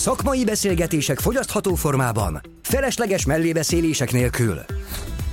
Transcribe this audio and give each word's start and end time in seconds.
Szakmai 0.00 0.44
beszélgetések 0.44 1.18
fogyasztható 1.18 1.74
formában, 1.74 2.40
felesleges 2.62 3.24
mellébeszélések 3.24 4.12
nélkül. 4.12 4.60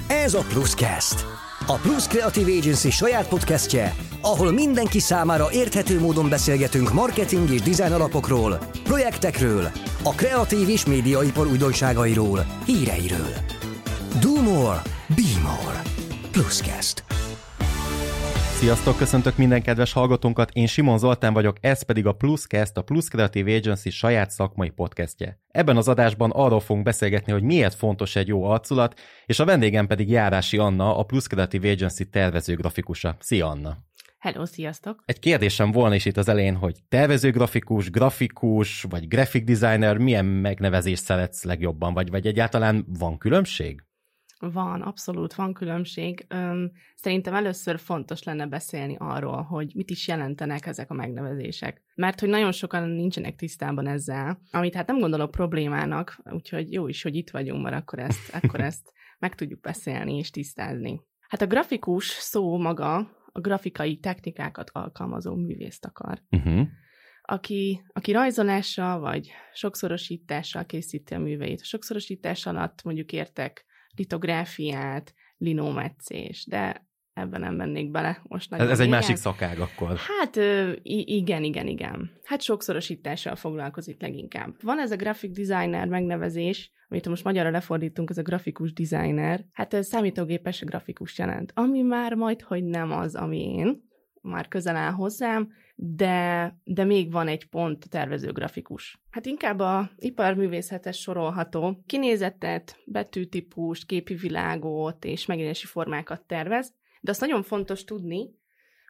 Ez 0.08 0.33
a 0.33 0.40
Pluscast. 0.50 1.25
A 1.67 1.74
Plus 1.74 2.08
Creative 2.08 2.51
Agency 2.51 2.90
saját 2.90 3.27
podcastje, 3.27 3.95
ahol 4.22 4.51
mindenki 4.51 5.00
számára 5.00 5.51
érthető 5.51 6.00
módon 6.00 6.30
beszélgetünk 6.30 6.93
marketing 6.93 7.50
és 7.50 7.61
design 7.61 7.93
alapokról, 7.93 8.59
projektekről, 8.84 9.71
a 10.03 10.13
kreatív 10.16 10.70
és 10.70 10.86
médiaipar 10.86 11.47
újdonságairól, 11.47 12.45
híreiről. 12.65 13.34
Do 14.20 14.41
more, 14.41 14.81
be 15.07 15.41
more. 15.43 15.81
Pluscast. 16.31 17.04
Sziasztok, 18.57 18.97
köszöntök 18.97 19.37
minden 19.37 19.61
kedves 19.61 19.93
hallgatónkat, 19.93 20.49
én 20.53 20.67
Simon 20.67 20.97
Zoltán 20.97 21.33
vagyok, 21.33 21.57
ez 21.61 21.81
pedig 21.81 22.05
a 22.05 22.13
Pluscast, 22.13 22.77
a 22.77 22.81
Plus 22.81 23.07
Creative 23.07 23.55
Agency 23.55 23.89
saját 23.89 24.31
szakmai 24.31 24.69
podcastje. 24.69 25.39
Ebben 25.47 25.77
az 25.77 25.88
adásban 25.88 26.31
arról 26.31 26.59
fogunk 26.59 26.85
beszélgetni, 26.85 27.31
hogy 27.31 27.43
miért 27.43 27.75
fontos 27.75 28.15
egy 28.15 28.27
jó 28.27 28.43
arculat, 28.43 28.99
és 29.25 29.39
a 29.39 29.45
vendégem 29.45 29.88
pedig 29.88 30.09
Járási 30.09 30.57
Anna, 30.57 30.98
a 30.98 31.03
Plus 31.03 31.27
Creative 31.27 31.71
Agency 31.71 32.09
tervező 32.09 32.55
grafikusa. 32.55 33.15
Szia 33.20 33.48
Anna! 33.48 33.77
Hello, 34.17 34.45
sziasztok! 34.45 35.03
Egy 35.05 35.20
kérdésem 35.20 35.71
volna 35.71 35.95
is 35.95 36.05
itt 36.05 36.17
az 36.17 36.27
elején, 36.27 36.55
hogy 36.55 36.76
tervezőgrafikus, 36.89 37.89
grafikus, 37.89 38.85
vagy 38.89 39.07
graphic 39.07 39.59
designer, 39.59 39.98
milyen 39.98 40.26
megnevezést 40.26 41.03
szeretsz 41.03 41.43
legjobban, 41.43 41.93
vagy, 41.93 42.09
vagy 42.09 42.27
egyáltalán 42.27 42.85
van 42.99 43.17
különbség? 43.17 43.87
Van, 44.40 44.82
abszolút 44.82 45.34
van 45.34 45.54
különbség. 45.54 46.27
Szerintem 46.96 47.34
először 47.34 47.80
fontos 47.80 48.23
lenne 48.23 48.46
beszélni 48.46 48.96
arról, 49.00 49.41
hogy 49.41 49.72
mit 49.76 49.90
is 49.90 50.08
jelentenek 50.08 50.66
ezek 50.66 50.91
a 50.91 50.94
megnevezések. 50.94 51.82
Mert 51.96 52.20
hogy 52.20 52.30
nagyon 52.30 52.52
sokan 52.52 52.90
nincsenek 52.90 53.36
tisztában 53.36 53.88
ezzel, 53.88 54.41
amit 54.52 54.76
hát 54.76 54.88
nem 54.88 55.00
gondolok 55.00 55.32
problémának, 55.32 56.22
úgyhogy 56.32 56.73
jó 56.73 56.88
is, 56.88 57.04
hogy 57.04 57.16
itt 57.16 57.30
vagyunk, 57.30 57.63
mert 57.63 57.76
akkor 57.76 57.99
ezt, 57.99 58.34
akkor 58.44 58.60
ezt 58.60 58.94
meg 59.20 59.35
tudjuk 59.35 59.60
beszélni 59.60 60.18
és 60.18 60.29
tisztázni. 60.29 61.01
Hát 61.27 61.41
a 61.41 61.48
grafikus 61.48 62.05
szó 62.05 62.57
maga 62.57 62.96
a 63.32 63.40
grafikai 63.40 63.98
technikákat 63.98 64.70
alkalmazó 64.70 65.36
művészt 65.36 65.86
akar. 65.86 66.22
Uh-huh 66.30 66.68
aki, 67.30 67.82
aki 67.94 68.12
rajzolással 68.12 69.00
vagy 69.00 69.32
sokszorosítással 69.54 70.66
készíti 70.66 71.14
a 71.14 71.20
műveit. 71.20 71.62
A 71.62 71.66
sokszorosítás 71.66 72.46
alatt 72.46 72.84
mondjuk 72.84 73.12
értek 73.12 73.66
litográfiát, 73.98 75.14
linometszés, 75.38 76.45
de 76.45 76.88
ebben 77.14 77.40
nem 77.40 77.56
mennék 77.56 77.92
bele 77.92 78.22
most. 78.23 78.54
Ez, 78.54 78.70
ez 78.70 78.80
egy 78.80 78.89
másik 78.89 79.16
szakág 79.16 79.59
akkor. 79.59 79.98
Hát 79.98 80.36
igen, 80.84 81.44
igen, 81.44 81.67
igen. 81.67 82.12
Hát 82.23 82.42
sokszorosítással 82.42 83.36
foglalkozik 83.36 84.02
leginkább. 84.02 84.56
Van 84.62 84.80
ez 84.80 84.92
a 84.92 84.95
graphic 84.95 85.36
designer 85.36 85.88
megnevezés, 85.88 86.72
amit 86.89 87.08
most 87.08 87.23
magyarra 87.23 87.50
lefordítunk, 87.50 88.09
ez 88.09 88.17
a 88.17 88.22
grafikus 88.22 88.73
designer. 88.73 89.45
Hát 89.52 89.73
ez 89.73 89.88
számítógépes 89.88 90.59
grafikus 90.59 91.17
jelent, 91.17 91.52
ami 91.56 91.82
már 91.82 92.14
majd, 92.14 92.42
hogy 92.42 92.64
nem 92.64 92.92
az, 92.92 93.16
ami 93.16 93.56
én, 93.56 93.87
már 94.22 94.48
közel 94.48 94.76
áll 94.76 94.92
hozzám, 94.92 95.52
de, 95.76 96.56
de 96.64 96.84
még 96.84 97.12
van 97.12 97.28
egy 97.28 97.50
pont 97.50 97.84
a 97.84 97.88
tervező 97.88 98.32
grafikus. 98.32 99.00
Hát 99.10 99.26
inkább 99.26 99.60
a 99.60 99.92
iparművészetes 99.98 100.98
sorolható. 100.98 101.84
Kinézetet, 101.86 102.78
betűtípust, 102.86 103.86
képi 103.86 104.14
világot 104.14 105.06
és 105.06 105.26
megjelenési 105.26 105.66
formákat 105.66 106.22
tervez, 106.22 106.73
de 107.02 107.12
azt 107.12 107.22
nagyon 107.22 107.44
fontos 107.44 107.84
tudni, 107.84 108.30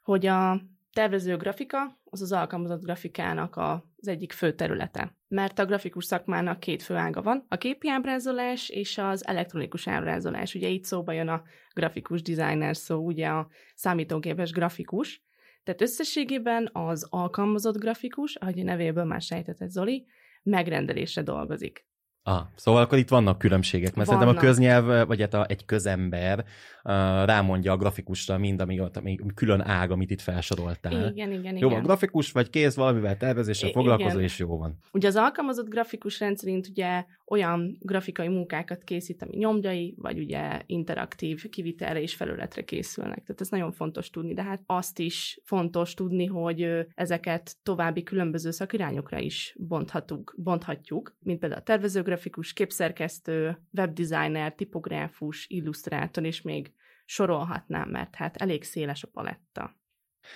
hogy 0.03 0.25
a 0.25 0.61
tervező 0.94 1.38
grafika 1.38 1.97
az 2.09 2.22
az 2.22 2.31
alkalmazott 2.31 2.83
grafikának 2.83 3.58
az 3.58 4.08
egyik 4.08 4.31
fő 4.31 4.53
területe. 4.53 5.16
Mert 5.27 5.59
a 5.59 5.66
grafikus 5.66 6.05
szakmának 6.05 6.59
két 6.59 6.83
fő 6.83 6.95
ága 6.95 7.22
van, 7.22 7.45
a 7.47 7.58
képi 7.58 7.89
ábrázolás 7.89 8.69
és 8.69 8.97
az 8.97 9.27
elektronikus 9.27 9.88
ábrázolás. 9.88 10.55
Ugye 10.55 10.67
itt 10.67 10.83
szóba 10.83 11.11
jön 11.11 11.27
a 11.27 11.44
grafikus 11.73 12.22
designer 12.22 12.77
szó, 12.77 12.98
ugye 12.98 13.27
a 13.27 13.48
számítógépes 13.76 14.52
grafikus, 14.52 15.26
tehát 15.64 15.82
összességében 15.82 16.70
az 16.73 17.08
alkalmazott 17.09 17.77
grafikus, 17.77 18.36
ahogy 18.36 18.59
a 18.59 18.64
nevéből 18.64 19.03
már 19.03 19.21
sejtetett 19.21 19.70
Zoli, 19.70 20.05
megrendelésre 20.43 21.21
dolgozik. 21.21 21.86
Ah, 22.27 22.42
szóval 22.55 22.82
akkor 22.82 22.98
itt 22.98 23.10
vannak 23.10 23.38
különbségek, 23.38 23.95
mert 23.95 24.08
vannak. 24.08 24.23
szerintem 24.23 24.43
a 24.43 24.48
köznyelv, 24.48 25.08
vagy 25.08 25.21
hát 25.21 25.33
a, 25.33 25.45
egy 25.49 25.65
közember 25.65 26.39
uh, 26.39 26.93
rámondja 27.26 27.71
a 27.71 27.77
grafikusra 27.77 28.38
mind, 28.38 28.61
ami 28.61 28.80
ami 28.93 29.20
külön 29.36 29.61
ág, 29.61 29.92
amit 29.92 30.10
itt 30.11 30.21
felsoroltál. 30.21 31.11
Igen, 31.11 31.32
igen, 31.32 31.52
Jó 31.52 31.67
igen. 31.67 31.70
van, 31.70 31.82
grafikus 31.82 32.32
vagy 32.32 32.49
kész 32.49 32.76
valamivel 32.76 33.17
tervezéssel 33.17 33.70
foglalkozó, 33.70 34.20
és 34.20 34.39
jó 34.39 34.58
van. 34.58 34.77
Ugye 34.92 35.08
az 35.08 35.15
alkalmazott 35.15 35.70
grafikus 35.70 36.20
rendszerint 36.20 36.67
ugye 36.67 37.05
olyan 37.30 37.77
grafikai 37.80 38.27
munkákat 38.27 38.83
készít, 38.83 39.21
ami 39.21 39.36
nyomdai, 39.36 39.95
vagy 39.98 40.20
ugye 40.20 40.61
interaktív 40.65 41.49
kivitelre 41.49 42.02
és 42.02 42.15
felületre 42.15 42.64
készülnek. 42.64 43.23
Tehát 43.23 43.42
ez 43.42 43.49
nagyon 43.49 43.71
fontos 43.71 44.10
tudni, 44.10 44.33
de 44.33 44.43
hát 44.43 44.61
azt 44.65 44.99
is 44.99 45.42
fontos 45.43 45.93
tudni, 45.93 46.26
hogy 46.26 46.86
ezeket 46.93 47.55
további 47.64 48.04
különböző 48.04 48.52
szakirányokra 48.52 49.20
is 49.20 49.55
bonthatunk, 49.60 50.36
bonthatjuk, 50.38 51.17
mint 51.20 51.39
például 51.39 51.61
a 51.61 51.64
tervezőgrafikus, 51.64 52.54
képszerkesztő, 52.54 53.58
webdesigner, 53.71 54.54
tipográfus, 54.54 55.48
illusztrátor, 55.48 56.26
és 56.26 56.42
még 56.42 56.71
sorolhatnám, 57.05 57.89
mert 57.89 58.15
hát 58.15 58.38
elég 58.38 58.64
széles 58.64 59.04
a 59.04 59.08
paletta. 59.08 59.76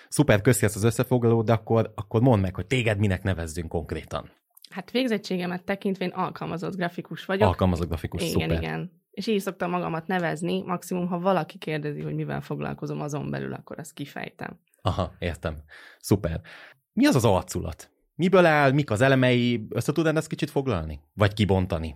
Szuper, 0.10 0.42
köszi 0.42 0.66
ezt 0.66 0.76
az 0.76 0.84
összefoglalót, 0.84 1.46
de 1.46 1.54
akkor, 1.54 1.92
akkor 1.96 2.22
mondd 2.22 2.42
meg, 2.42 2.56
hogy 2.56 2.68
téged 2.68 2.98
minek 2.98 3.24
nevezzünk 3.24 3.70
konkrétan. 3.70 4.32
Hát 4.72 4.92
végzettségemet 4.92 5.64
tekintve 5.64 6.06
én 6.06 6.12
alkalmazott 6.12 6.76
grafikus 6.76 7.26
vagyok. 7.26 7.48
Alkalmazott 7.48 7.88
grafikus, 7.88 8.22
igen, 8.22 8.32
szuper. 8.32 8.62
Igen, 8.62 8.92
És 9.12 9.28
így 9.28 9.40
szoktam 9.40 9.70
magamat 9.70 10.08
nevezni, 10.08 10.62
maximum, 10.62 11.08
ha 11.08 11.20
valaki 11.20 11.58
kérdezi, 11.58 12.02
hogy 12.02 12.16
mivel 12.16 12.42
foglalkozom 12.42 13.02
azon 13.02 13.30
belül, 13.30 13.54
akkor 13.54 13.80
azt 13.80 13.94
kifejtem. 13.94 14.60
Aha, 14.82 15.14
értem. 15.20 15.56
Szuper. 16.00 16.42
Mi 16.94 17.06
az 17.06 17.16
az 17.16 17.26
arculat? 17.26 17.92
Miből 18.16 18.46
áll, 18.46 18.72
mik 18.72 18.92
az 18.92 19.02
elemei? 19.02 19.68
Össze 19.70 19.92
tudnád 19.92 20.18
ezt 20.18 20.28
kicsit 20.28 20.50
foglalni? 20.50 21.02
Vagy 21.14 21.34
kibontani? 21.34 21.96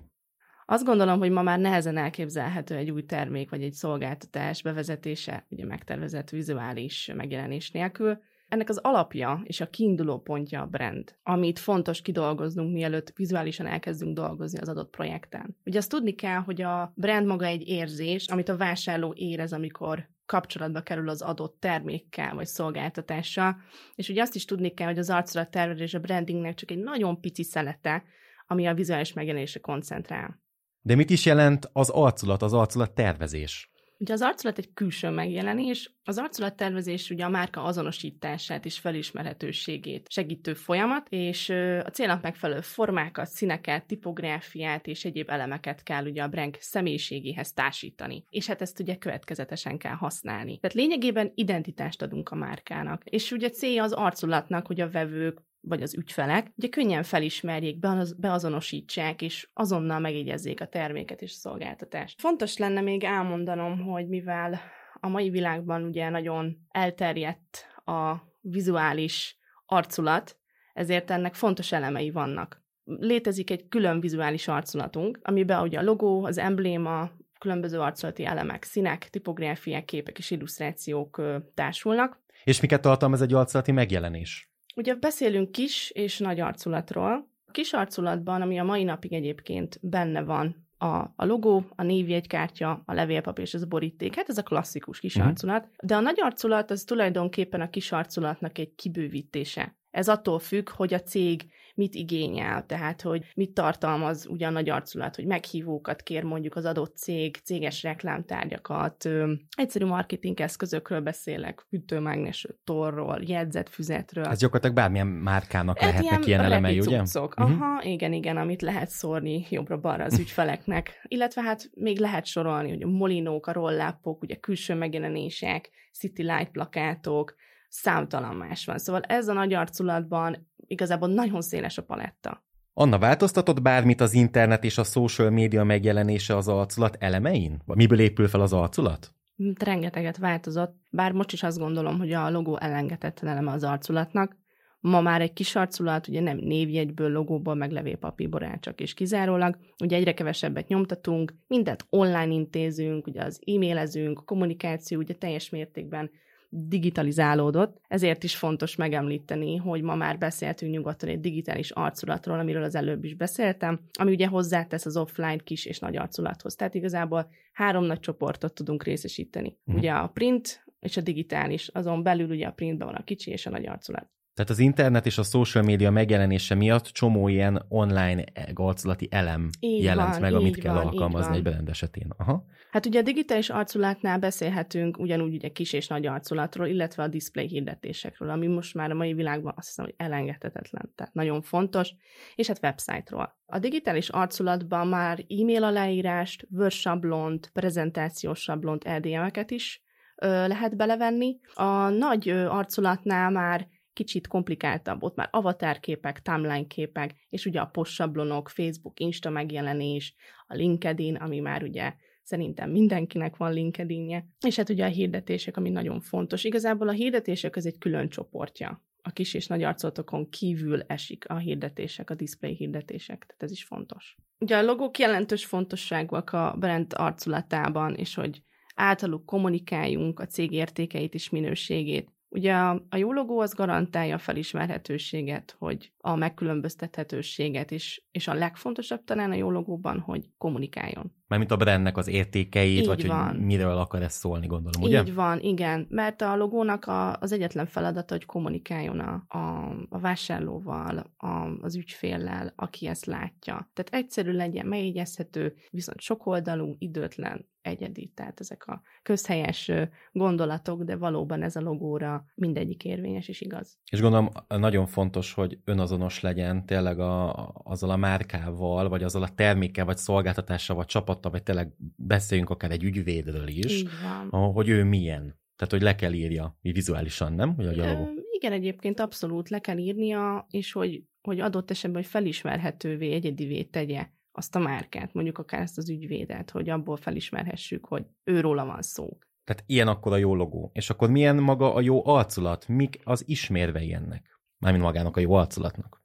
Azt 0.66 0.86
gondolom, 0.86 1.19
hogy 1.19 1.31
ma 1.31 1.42
már 1.42 1.59
nehezen 1.59 1.97
elképzelhető 1.97 2.75
egy 2.75 2.92
új 2.92 3.06
termék 3.06 3.50
vagy 3.50 3.63
egy 3.63 3.74
szolgáltatás 3.74 4.62
bevezetése, 4.62 5.46
ugye 5.50 5.66
megtervezett 5.66 6.30
vizuális 6.30 7.12
megjelenés 7.16 7.72
nélkül. 7.72 8.19
Ennek 8.55 8.69
az 8.69 8.79
alapja 8.81 9.41
és 9.43 9.61
a 9.61 9.69
kiinduló 9.69 10.19
pontja 10.19 10.61
a 10.61 10.66
brand, 10.66 11.16
amit 11.23 11.59
fontos 11.59 12.01
kidolgoznunk, 12.01 12.73
mielőtt 12.73 13.13
vizuálisan 13.16 13.66
elkezdünk 13.66 14.16
dolgozni 14.16 14.59
az 14.59 14.69
adott 14.69 14.89
projekten. 14.89 15.57
Ugye 15.66 15.77
azt 15.77 15.89
tudni 15.89 16.11
kell, 16.11 16.39
hogy 16.39 16.61
a 16.61 16.94
brand 16.95 17.25
maga 17.25 17.45
egy 17.45 17.67
érzés, 17.67 18.27
amit 18.27 18.49
a 18.49 18.57
vásárló 18.57 19.13
érez, 19.17 19.53
amikor 19.53 20.09
kapcsolatba 20.25 20.81
kerül 20.81 21.09
az 21.09 21.21
adott 21.21 21.59
termékkel 21.59 22.35
vagy 22.35 22.45
szolgáltatással, 22.45 23.55
és 23.95 24.09
ugye 24.09 24.21
azt 24.21 24.35
is 24.35 24.45
tudni 24.45 24.73
kell, 24.73 24.88
hogy 24.88 24.99
az 24.99 25.09
arculat 25.09 25.51
tervezés 25.51 25.94
a 25.94 25.99
brandingnek 25.99 26.53
csak 26.53 26.71
egy 26.71 26.79
nagyon 26.79 27.21
pici 27.21 27.44
szelete, 27.44 28.03
ami 28.47 28.65
a 28.67 28.73
vizuális 28.73 29.13
megjelenésre 29.13 29.59
koncentrál. 29.59 30.41
De 30.81 30.95
mit 30.95 31.09
is 31.09 31.25
jelent 31.25 31.69
az 31.73 31.89
arculat, 31.89 32.41
az 32.41 32.53
arculat 32.53 32.91
tervezés? 32.91 33.69
Ugye 34.05 34.13
az 34.13 34.21
arculat 34.21 34.57
egy 34.57 34.73
külső 34.73 35.09
megjelenés, 35.09 35.95
az 36.03 36.17
arculattervezés 36.17 37.09
ugye 37.09 37.25
a 37.25 37.29
márka 37.29 37.63
azonosítását 37.63 38.66
és 38.66 38.79
felismerhetőségét 38.79 40.11
segítő 40.11 40.53
folyamat, 40.53 41.07
és 41.09 41.49
a 41.83 41.89
célnak 41.89 42.21
megfelelő 42.21 42.61
formákat, 42.61 43.27
színeket, 43.27 43.85
tipográfiát 43.85 44.88
és 44.88 45.05
egyéb 45.05 45.29
elemeket 45.29 45.83
kell 45.83 46.05
ugye 46.05 46.23
a 46.23 46.27
brand 46.27 46.57
személyiségéhez 46.59 47.53
társítani. 47.53 48.25
És 48.29 48.47
hát 48.47 48.61
ezt 48.61 48.79
ugye 48.79 48.95
következetesen 48.95 49.77
kell 49.77 49.95
használni. 49.95 50.59
Tehát 50.59 50.75
lényegében 50.75 51.31
identitást 51.35 52.01
adunk 52.01 52.29
a 52.29 52.35
márkának. 52.35 53.01
És 53.03 53.31
ugye 53.31 53.49
célja 53.49 53.83
az 53.83 53.91
arculatnak, 53.91 54.67
hogy 54.67 54.81
a 54.81 54.89
vevők 54.89 55.41
vagy 55.67 55.81
az 55.81 55.95
ügyfelek, 55.95 56.51
ugye 56.57 56.67
könnyen 56.67 57.03
felismerjék, 57.03 57.79
beazonosítsák, 58.17 59.21
és 59.21 59.50
azonnal 59.53 60.00
megjegyezzék 60.00 60.62
a 60.62 60.67
terméket 60.67 61.21
és 61.21 61.31
a 61.31 61.39
szolgáltatást. 61.39 62.19
Fontos 62.19 62.57
lenne 62.57 62.81
még 62.81 63.03
elmondanom, 63.03 63.79
hogy 63.79 64.07
mivel 64.07 64.59
a 65.00 65.07
mai 65.07 65.29
világban 65.29 65.83
ugye 65.83 66.09
nagyon 66.09 66.57
elterjedt 66.71 67.65
a 67.85 68.15
vizuális 68.41 69.38
arculat, 69.65 70.38
ezért 70.73 71.12
ennek 71.12 71.33
fontos 71.33 71.71
elemei 71.71 72.11
vannak. 72.11 72.63
Létezik 72.83 73.50
egy 73.50 73.68
külön 73.68 74.00
vizuális 74.00 74.47
arculatunk, 74.47 75.19
amiben 75.21 75.61
ugye 75.61 75.79
a 75.79 75.83
logó, 75.83 76.25
az 76.25 76.38
embléma, 76.38 77.11
különböző 77.39 77.79
arculati 77.79 78.25
elemek, 78.25 78.63
színek, 78.63 79.09
tipográfiák, 79.09 79.85
képek 79.85 80.18
és 80.18 80.31
illusztrációk 80.31 81.21
társulnak. 81.53 82.23
És 82.44 82.61
miket 82.61 82.81
tartalmaz 82.81 83.21
egy 83.21 83.33
arculati 83.33 83.71
megjelenés? 83.71 84.55
Ugye 84.75 84.95
beszélünk 84.95 85.51
kis 85.51 85.89
és 85.89 86.19
nagy 86.19 86.39
arculatról. 86.39 87.27
A 87.45 87.51
kis 87.51 87.74
arculatban, 87.74 88.42
ami 88.42 88.60
a 88.60 88.63
mai 88.63 88.83
napig 88.83 89.13
egyébként 89.13 89.80
benne 89.81 90.24
van, 90.24 90.66
a, 90.77 91.13
a 91.16 91.25
logó, 91.25 91.66
a 91.75 91.83
névjegykártya, 91.83 92.83
a 92.86 92.94
levélpapír 92.94 93.44
és 93.45 93.54
ez 93.54 93.62
a 93.62 93.68
boríték. 93.68 94.16
Hát 94.16 94.30
ez 94.30 94.38
a 94.38 94.44
klasszikus 94.44 95.00
kis 95.00 95.16
uh-huh. 95.16 95.31
arculat. 95.31 95.69
De 95.83 95.95
a 95.95 96.00
nagy 96.00 96.22
arculat 96.22 96.72
az 96.72 96.83
tulajdonképpen 96.83 97.62
a 97.62 97.69
kis 97.69 97.92
arculatnak 97.92 98.57
egy 98.57 98.75
kibővítése. 98.75 99.75
Ez 99.95 100.07
attól 100.07 100.39
függ, 100.39 100.69
hogy 100.69 100.94
a 100.94 101.01
cég 101.01 101.45
mit 101.75 101.95
igényel, 101.95 102.65
tehát 102.65 103.01
hogy 103.01 103.25
mit 103.36 103.51
tartalmaz 103.51 104.25
ugye 104.27 104.47
a 104.47 104.50
nagy 104.50 104.69
arculat, 104.69 105.15
hogy 105.15 105.25
meghívókat 105.25 106.01
kér 106.01 106.24
mondjuk 106.24 106.56
az 106.56 106.65
adott 106.65 106.95
cég, 106.97 107.36
céges 107.44 107.83
reklámtárgyakat, 107.83 109.06
ö, 109.06 109.33
egyszerű 109.57 109.86
marketing 109.86 110.39
eszközökről 110.39 111.01
beszélek, 111.01 111.65
hűtőmágnes 111.69 112.47
torról, 112.63 113.19
jegyzetfüzetről. 113.21 114.25
Ez 114.25 114.39
gyakorlatilag 114.39 114.75
bármilyen 114.75 115.07
márkának 115.07 115.80
hát 115.80 115.89
lehetnek 115.89 116.12
ilyen, 116.12 116.27
ilyen 116.27 116.51
elemei, 116.51 116.80
ugye? 116.80 116.97
Cuccok. 117.03 117.33
Uh-huh. 117.38 117.62
Aha, 117.62 117.83
igen, 117.83 118.13
igen, 118.13 118.38
amit 118.38 118.62
lehet 118.62 118.89
szórni 118.89 119.45
jobbra-balra 119.50 120.03
az 120.03 120.19
ügyfeleknek. 120.19 121.06
Illetve 121.07 121.42
hát 121.42 121.69
még 121.74 122.00
lehet 122.00 122.25
sorolni, 122.25 122.69
hogy 122.69 122.83
a 122.83 122.88
molinók, 122.88 123.47
a 123.47 123.51
rollápok, 123.51 124.21
ugye 124.21 124.36
külső 124.36 124.75
megjelenések, 124.75 125.69
city 125.92 126.21
light 126.21 126.51
plakátok, 126.51 127.36
számtalan 127.69 128.35
más 128.35 128.65
van. 128.65 128.77
Szóval 128.77 129.01
ez 129.01 129.27
a 129.27 129.33
nagy 129.33 129.53
arculatban 129.53 130.47
igazából 130.67 131.09
nagyon 131.09 131.41
széles 131.41 131.77
a 131.77 131.83
paletta. 131.83 132.44
Anna, 132.73 132.97
változtatott 132.97 133.62
bármit 133.62 134.01
az 134.01 134.13
internet 134.13 134.63
és 134.63 134.77
a 134.77 134.83
social 134.83 135.29
média 135.29 135.63
megjelenése 135.63 136.35
az 136.35 136.47
arculat 136.47 136.97
elemein? 137.00 137.62
Miből 137.65 138.00
épül 138.00 138.27
fel 138.27 138.41
az 138.41 138.53
arculat? 138.53 139.13
Rengeteget 139.59 140.17
változott, 140.17 140.75
bár 140.89 141.12
most 141.12 141.31
is 141.31 141.44
azt 141.44 141.57
gondolom, 141.57 141.97
hogy 141.97 142.12
a 142.12 142.29
logó 142.29 142.57
elengedhetetlen 142.57 143.31
eleme 143.31 143.51
az 143.51 143.63
arculatnak. 143.63 144.35
Ma 144.79 145.01
már 145.01 145.21
egy 145.21 145.33
kis 145.33 145.56
arculat, 145.56 146.07
ugye 146.07 146.21
nem 146.21 146.38
névjegyből, 146.38 147.11
logóból, 147.11 147.56
meg 147.56 147.71
levélpapírból 147.71 148.59
csak 148.59 148.81
és 148.81 148.94
kizárólag. 148.94 149.57
Ugye 149.83 149.95
egyre 149.95 150.13
kevesebbet 150.13 150.68
nyomtatunk, 150.68 151.33
mindent 151.47 151.85
online 151.89 152.33
intézünk, 152.33 153.07
ugye 153.07 153.23
az 153.23 153.39
e-mailezünk, 153.45 154.19
a 154.19 154.23
kommunikáció 154.23 155.00
ugye 155.00 155.13
teljes 155.13 155.50
mértékben 155.50 156.11
digitalizálódott, 156.57 157.81
ezért 157.88 158.24
is 158.24 158.36
fontos 158.36 158.75
megemlíteni, 158.75 159.56
hogy 159.56 159.81
ma 159.81 159.96
már 159.96 160.18
beszéltünk 160.18 160.72
nyugodtan 160.72 161.10
egy 161.10 161.19
digitális 161.19 161.72
arculatról, 161.72 162.40
amiről 162.40 162.63
az 162.63 162.75
előbb 162.75 163.04
is 163.04 163.16
beszéltem, 163.16 163.80
ami 164.00 164.12
ugye 164.12 164.28
hozzátesz 164.28 164.86
az 164.86 164.98
offline 164.98 165.38
kis 165.38 165.66
és 165.66 165.80
nagy 165.80 165.98
arculathoz. 165.98 166.56
Tehát 166.56 166.75
igazából 166.75 167.30
három 167.54 167.84
nagy 167.84 168.00
csoportot 168.00 168.54
tudunk 168.54 168.84
részesíteni. 168.84 169.57
Uh-huh. 169.60 169.75
Ugye 169.75 169.92
a 169.92 170.07
print 170.07 170.66
és 170.80 170.98
a 170.98 171.02
digitális, 171.02 171.68
azon 171.68 172.04
belül 172.04 172.30
ugye 172.30 172.48
a 172.48 172.52
printben 172.52 172.88
van 172.88 172.96
a 172.96 173.04
kicsi 173.04 173.31
és 173.31 173.46
a 173.46 173.50
nagy 173.50 173.68
arculat. 173.68 174.10
Tehát 174.35 174.51
az 174.51 174.59
internet 174.59 175.05
és 175.05 175.17
a 175.17 175.23
social 175.23 175.63
media 175.63 175.91
megjelenése 175.91 176.55
miatt 176.55 176.85
csomó 176.85 177.27
ilyen 177.27 177.65
online 177.69 178.23
arculati 178.53 179.07
elem 179.11 179.49
így 179.59 179.83
jelent 179.83 180.11
van, 180.11 180.21
meg, 180.21 180.33
amit 180.33 180.57
kell 180.57 180.73
van, 180.73 180.87
alkalmazni 180.87 181.35
egy 181.35 181.43
brand 181.43 181.69
esetén. 181.69 182.13
Aha. 182.17 182.45
Hát 182.71 182.85
ugye 182.85 182.99
a 182.99 183.03
digitális 183.03 183.49
arculatnál 183.49 184.19
beszélhetünk 184.19 184.99
ugyanúgy 184.99 185.33
ugye 185.33 185.49
kis 185.49 185.73
és 185.73 185.87
nagy 185.87 186.05
arculatról, 186.05 186.67
illetve 186.67 187.03
a 187.03 187.07
display 187.07 187.47
hirdetésekről, 187.47 188.29
ami 188.29 188.47
most 188.47 188.73
már 188.73 188.91
a 188.91 188.95
mai 188.95 189.13
világban 189.13 189.53
azt 189.55 189.67
hiszem, 189.67 189.85
hogy 189.85 189.93
elengedhetetlen, 189.97 190.91
tehát 190.95 191.13
nagyon 191.13 191.41
fontos, 191.41 191.93
és 192.35 192.47
hát 192.47 192.59
website-ról. 192.63 193.37
A 193.45 193.59
digitális 193.59 194.09
arculatban 194.09 194.87
már 194.87 195.25
e-mail 195.39 195.63
aláírást, 195.63 196.47
Word 196.51 196.71
sablont, 196.71 197.49
prezentációs 197.53 198.39
sablont, 198.39 198.83
LDM-eket 198.83 199.51
is 199.51 199.83
ö, 200.15 200.27
lehet 200.47 200.75
belevenni. 200.75 201.39
A 201.53 201.89
nagy 201.89 202.29
ö, 202.29 202.45
arculatnál 202.45 203.29
már 203.31 203.67
kicsit 203.95 204.27
komplikáltabb, 204.27 205.03
ott 205.03 205.15
már 205.15 205.27
avatarképek, 205.31 206.21
timeline 206.21 206.68
képek, 206.68 207.15
és 207.30 207.45
ugye 207.45 207.59
a 207.59 207.65
postsablonok, 207.65 208.50
Facebook, 208.50 209.00
Insta 209.00 209.30
megjelenés, 209.30 210.15
a 210.47 210.56
LinkedIn, 210.56 211.15
ami 211.15 211.39
már 211.39 211.63
ugye 211.63 211.94
szerintem 212.24 212.71
mindenkinek 212.71 213.38
van 213.38 213.53
LinkedInje, 213.53 214.27
és 214.45 214.56
hát 214.56 214.69
ugye 214.69 214.86
a 214.86 214.89
hirdetések, 214.89 215.57
ami 215.57 215.69
nagyon 215.69 216.00
fontos. 216.00 216.44
Igazából 216.44 216.88
a 216.88 216.92
hirdetések 216.92 217.56
az 217.56 217.65
egy 217.65 217.77
külön 217.77 218.09
csoportja. 218.09 218.83
A 219.01 219.12
kis 219.12 219.33
és 219.33 219.47
nagy 219.47 219.63
arcolatokon 219.63 220.30
kívül 220.30 220.81
esik 220.81 221.30
a 221.30 221.38
hirdetések, 221.38 222.09
a 222.09 222.15
display 222.15 222.56
hirdetések, 222.56 223.25
tehát 223.25 223.44
ez 223.44 223.51
is 223.51 223.63
fontos. 223.63 224.15
Ugye 224.39 224.57
a 224.57 224.63
logók 224.63 224.97
jelentős 224.97 225.45
fontosságúak 225.45 226.30
a 226.31 226.56
brand 226.59 226.94
arculatában, 226.95 227.95
és 227.95 228.15
hogy 228.15 228.42
általuk 228.75 229.25
kommunikáljunk 229.25 230.19
a 230.19 230.25
cég 230.25 230.51
értékeit 230.51 231.13
és 231.13 231.30
minőségét, 231.30 232.14
Ugye 232.35 232.53
a, 232.53 232.85
a 232.89 232.97
jó 232.97 233.13
logó 233.13 233.39
az 233.39 233.53
garantálja 233.53 234.15
a 234.15 234.19
felismerhetőséget, 234.19 235.55
hogy 235.59 235.91
a 235.97 236.15
megkülönböztethetőséget 236.15 237.71
is, 237.71 238.07
és 238.11 238.27
a 238.27 238.33
legfontosabb 238.33 239.03
talán 239.03 239.31
a 239.31 239.35
jó 239.35 239.51
logóban, 239.51 239.99
hogy 239.99 240.29
kommunikáljon. 240.37 241.13
Mármint 241.37 241.61
a 241.61 241.63
brandnek 241.65 241.97
az 241.97 242.07
értékeit, 242.07 242.79
Így 242.79 242.85
vagy 242.85 243.07
van. 243.07 243.27
hogy 243.27 243.39
miről 243.39 243.77
akar 243.77 244.01
ez 244.01 244.13
szólni, 244.13 244.47
gondolom, 244.47 244.81
ugye? 244.81 245.01
Így 245.01 245.13
van, 245.13 245.39
igen. 245.39 245.87
Mert 245.89 246.21
a 246.21 246.35
logónak 246.35 246.85
a, 246.85 247.17
az 247.17 247.31
egyetlen 247.31 247.65
feladata, 247.65 248.13
hogy 248.13 248.25
kommunikáljon 248.25 248.99
a, 248.99 249.25
a, 249.27 249.75
a 249.89 249.99
vásárlóval, 249.99 251.13
a, 251.17 251.27
az 251.61 251.75
ügyféllel, 251.75 252.53
aki 252.55 252.87
ezt 252.87 253.05
látja. 253.05 253.69
Tehát 253.73 254.05
egyszerű 254.05 254.31
legyen, 254.31 254.67
megjegyezhető, 254.67 255.55
viszont 255.71 255.99
sokoldalú, 255.99 256.75
időtlen, 256.77 257.45
egyedi, 257.65 258.11
tehát 258.15 258.39
ezek 258.39 258.67
a 258.67 258.81
közhelyes 259.03 259.71
gondolatok, 260.11 260.83
de 260.83 260.95
valóban 260.95 261.43
ez 261.43 261.55
a 261.55 261.61
logóra 261.61 262.25
mindegyik 262.35 262.83
érvényes 262.83 263.27
és 263.27 263.41
igaz. 263.41 263.77
És 263.91 264.01
gondolom 264.01 264.29
nagyon 264.47 264.85
fontos, 264.85 265.33
hogy 265.33 265.59
önazonos 265.63 266.21
legyen 266.21 266.65
tényleg 266.65 266.99
a, 266.99 267.47
azzal 267.63 267.89
a 267.89 267.95
márkával, 267.95 268.89
vagy 268.89 269.03
azzal 269.03 269.23
a 269.23 269.33
termékkel, 269.35 269.85
vagy 269.85 269.97
szolgáltatással, 269.97 270.75
vagy 270.75 270.87
csapattal, 271.25 271.31
vagy 271.31 271.44
tényleg 271.44 271.74
beszéljünk 271.95 272.50
akár 272.50 272.72
egy 272.72 272.83
ügyvédről 272.83 273.48
is, 273.48 273.83
hogy 274.30 274.69
ő 274.69 274.83
milyen. 274.83 275.39
Tehát, 275.56 275.74
hogy 275.74 275.81
le 275.81 275.95
kell 275.95 276.13
írja 276.13 276.57
vizuálisan, 276.62 277.33
nem? 277.33 277.56
Hogy 277.56 277.66
a 277.66 277.75
logó. 277.75 278.10
Igen, 278.31 278.51
egyébként 278.51 279.00
abszolút 279.00 279.50
le 279.50 279.60
kell 279.60 279.77
írnia, 279.77 280.48
és 280.50 280.72
hogy, 280.72 281.04
hogy 281.22 281.39
adott 281.39 281.72
esetben, 281.72 282.01
hogy 282.01 282.12
felismerhetővé, 282.12 283.12
egyedivé 283.12 283.63
tegye 283.63 284.07
azt 284.31 284.56
a 284.56 284.60
márkát, 284.60 285.13
mondjuk 285.13 285.38
akár 285.38 285.62
ezt 285.62 285.77
az 285.77 285.89
ügyvédet, 285.89 286.50
hogy 286.50 286.69
abból 286.69 286.98
felismerhessük, 286.98 287.86
hogy 287.86 288.06
őróla 288.24 288.66
van 288.66 288.81
szó. 288.81 289.18
Tehát 289.44 289.63
ilyen 289.66 289.88
akkor 289.88 290.12
a 290.13 290.18
jó 290.18 290.36
logó. 290.36 290.71
És 290.74 290.89
akkor 290.89 291.10
milyen 291.10 291.36
maga 291.36 291.74
a 291.74 291.81
jó 291.81 292.07
arculat? 292.07 292.68
Mik 292.68 293.00
az 293.04 293.24
ismérvei 293.28 293.94
ennek? 293.94 294.39
Mármint 294.57 294.83
magának 294.83 295.18
a 295.18 295.19
jó 295.19 295.33
arculatnak. 295.33 296.04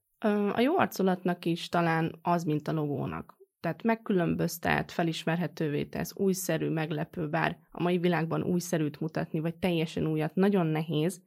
A 0.54 0.60
jó 0.60 0.78
arculatnak 0.78 1.44
is 1.44 1.68
talán 1.68 2.18
az, 2.22 2.44
mint 2.44 2.68
a 2.68 2.72
logónak. 2.72 3.39
Tehát 3.60 3.82
megkülönböztet, 3.82 4.92
felismerhetővé 4.92 5.84
tesz, 5.84 6.12
újszerű, 6.16 6.68
meglepő, 6.68 7.28
bár 7.28 7.58
a 7.70 7.82
mai 7.82 7.98
világban 7.98 8.42
újszerűt 8.42 9.00
mutatni, 9.00 9.40
vagy 9.40 9.54
teljesen 9.54 10.06
újat 10.06 10.34
nagyon 10.34 10.66
nehéz, 10.66 11.22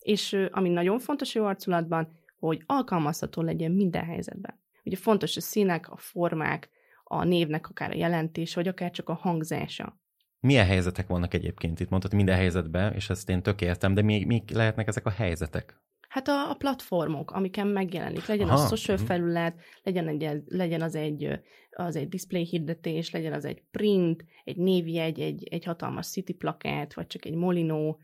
és 0.00 0.46
ami 0.50 0.68
nagyon 0.68 0.98
fontos 0.98 1.34
jó 1.34 1.44
arculatban, 1.44 2.08
hogy 2.38 2.62
alkalmazható 2.66 3.42
legyen 3.42 3.72
minden 3.72 4.04
helyzetben. 4.04 4.60
Ugye 4.84 4.96
fontos 4.96 5.36
a 5.36 5.40
színek, 5.40 5.90
a 5.90 5.96
formák, 5.96 6.70
a 7.04 7.24
névnek 7.24 7.68
akár 7.68 7.90
a 7.90 7.96
jelentés, 7.96 8.54
vagy 8.54 8.68
akár 8.68 8.90
csak 8.90 9.08
a 9.08 9.14
hangzása. 9.14 10.00
Milyen 10.40 10.66
helyzetek 10.66 11.06
vannak 11.06 11.34
egyébként 11.34 11.80
itt? 11.80 11.88
Mondtad 11.88 12.14
minden 12.14 12.36
helyzetben, 12.36 12.92
és 12.92 13.10
ezt 13.10 13.28
én 13.28 13.42
tökértem, 13.42 13.94
de 13.94 14.02
még, 14.02 14.26
még 14.26 14.50
lehetnek 14.50 14.88
ezek 14.88 15.06
a 15.06 15.10
helyzetek? 15.10 15.81
Hát 16.12 16.28
a, 16.28 16.50
a 16.50 16.54
platformok, 16.54 17.30
amiken 17.30 17.66
megjelenik. 17.66 18.26
Legyen 18.26 18.48
Aha. 18.48 18.62
a 18.62 18.66
social 18.66 18.96
uh-huh. 18.96 19.12
felület, 19.12 19.60
legyen, 19.82 20.08
egy, 20.08 20.42
legyen 20.46 20.82
az 20.82 20.94
egy, 20.94 21.40
az 21.70 21.96
egy 21.96 22.08
display 22.08 22.44
hirdetés, 22.44 23.10
legyen 23.10 23.32
az 23.32 23.44
egy 23.44 23.62
print, 23.70 24.24
egy 24.44 24.56
névjegy, 24.56 25.20
egy, 25.20 25.48
egy 25.50 25.64
hatalmas 25.64 26.06
city 26.06 26.32
plakát, 26.32 26.94
vagy 26.94 27.06
csak 27.06 27.24
egy 27.24 27.34
molinó, 27.34 27.98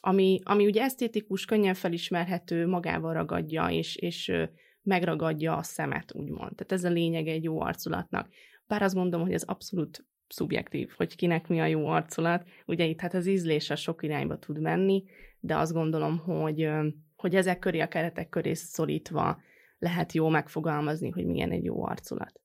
ami, 0.00 0.40
ami 0.44 0.66
ugye 0.66 0.82
esztétikus, 0.82 1.44
könnyen 1.44 1.74
felismerhető, 1.74 2.66
magával 2.66 3.12
ragadja, 3.12 3.66
és, 3.70 3.96
és 3.96 4.32
megragadja 4.82 5.56
a 5.56 5.62
szemet, 5.62 6.14
úgymond. 6.14 6.54
Tehát 6.54 6.72
ez 6.72 6.84
a 6.84 6.90
lényeg 6.90 7.26
egy 7.26 7.44
jó 7.44 7.60
arculatnak. 7.60 8.28
Bár 8.66 8.82
azt 8.82 8.94
mondom, 8.94 9.20
hogy 9.20 9.32
ez 9.32 9.42
abszolút 9.42 10.06
szubjektív, 10.28 10.90
hogy 10.96 11.16
kinek 11.16 11.48
mi 11.48 11.60
a 11.60 11.66
jó 11.66 11.86
arculat. 11.86 12.48
Ugye 12.66 12.84
itt 12.84 13.00
hát 13.00 13.14
az 13.14 13.26
ízlése 13.26 13.74
sok 13.74 14.02
irányba 14.02 14.38
tud 14.38 14.60
menni, 14.60 15.04
de 15.40 15.56
azt 15.56 15.72
gondolom, 15.72 16.18
hogy, 16.18 16.68
hogy 17.20 17.34
ezek 17.34 17.58
köré, 17.58 17.80
a 17.80 17.88
keretek 17.88 18.28
köré 18.28 18.54
szorítva 18.54 19.40
lehet 19.78 20.12
jó 20.12 20.28
megfogalmazni, 20.28 21.10
hogy 21.10 21.26
milyen 21.26 21.50
egy 21.50 21.64
jó 21.64 21.84
arculat. 21.84 22.40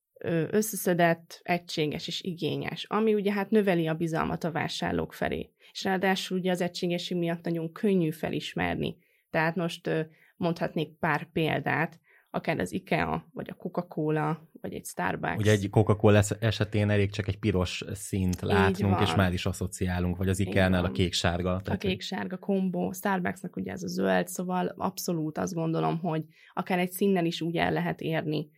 Összeszedett, 0.49 1.39
egységes 1.43 2.07
és 2.07 2.21
igényes, 2.21 2.83
ami 2.83 3.13
ugye 3.13 3.31
hát 3.31 3.49
növeli 3.49 3.87
a 3.87 3.93
bizalmat 3.93 4.43
a 4.43 4.51
vásárlók 4.51 5.13
felé. 5.13 5.51
És 5.71 5.83
ráadásul 5.83 6.37
ugye 6.37 6.51
az 6.51 6.61
egységesség 6.61 7.17
miatt 7.17 7.43
nagyon 7.43 7.71
könnyű 7.71 8.11
felismerni. 8.11 8.97
Tehát 9.29 9.55
most 9.55 9.89
mondhatnék 10.37 10.97
pár 10.99 11.31
példát, 11.31 11.99
akár 12.33 12.59
az 12.59 12.71
IKEA, 12.71 13.25
vagy 13.33 13.49
a 13.49 13.53
Coca-Cola, 13.53 14.49
vagy 14.61 14.73
egy 14.73 14.85
Starbucks. 14.85 15.37
Ugye 15.37 15.51
egy 15.51 15.69
Coca-Cola 15.69 16.21
esetén 16.39 16.89
elég 16.89 17.11
csak 17.11 17.27
egy 17.27 17.39
piros 17.39 17.83
színt 17.93 18.41
látnunk, 18.41 19.01
és 19.01 19.15
már 19.15 19.33
is 19.33 19.45
asszociálunk, 19.45 20.17
vagy 20.17 20.29
az 20.29 20.39
IKEA-nál 20.39 20.85
a 20.85 20.91
kék-sárga. 20.91 21.61
A 21.65 21.77
kék-sárga 21.77 22.37
kombó, 22.37 22.91
Starbucksnak 22.91 23.55
ugye 23.55 23.71
ez 23.71 23.83
a 23.83 23.87
zöld, 23.87 24.27
szóval 24.27 24.67
abszolút 24.67 25.37
azt 25.37 25.53
gondolom, 25.53 25.99
hogy 25.99 26.23
akár 26.53 26.79
egy 26.79 26.91
színnel 26.91 27.25
is 27.25 27.41
úgy 27.41 27.55
el 27.55 27.71
lehet 27.71 28.01
érni 28.01 28.49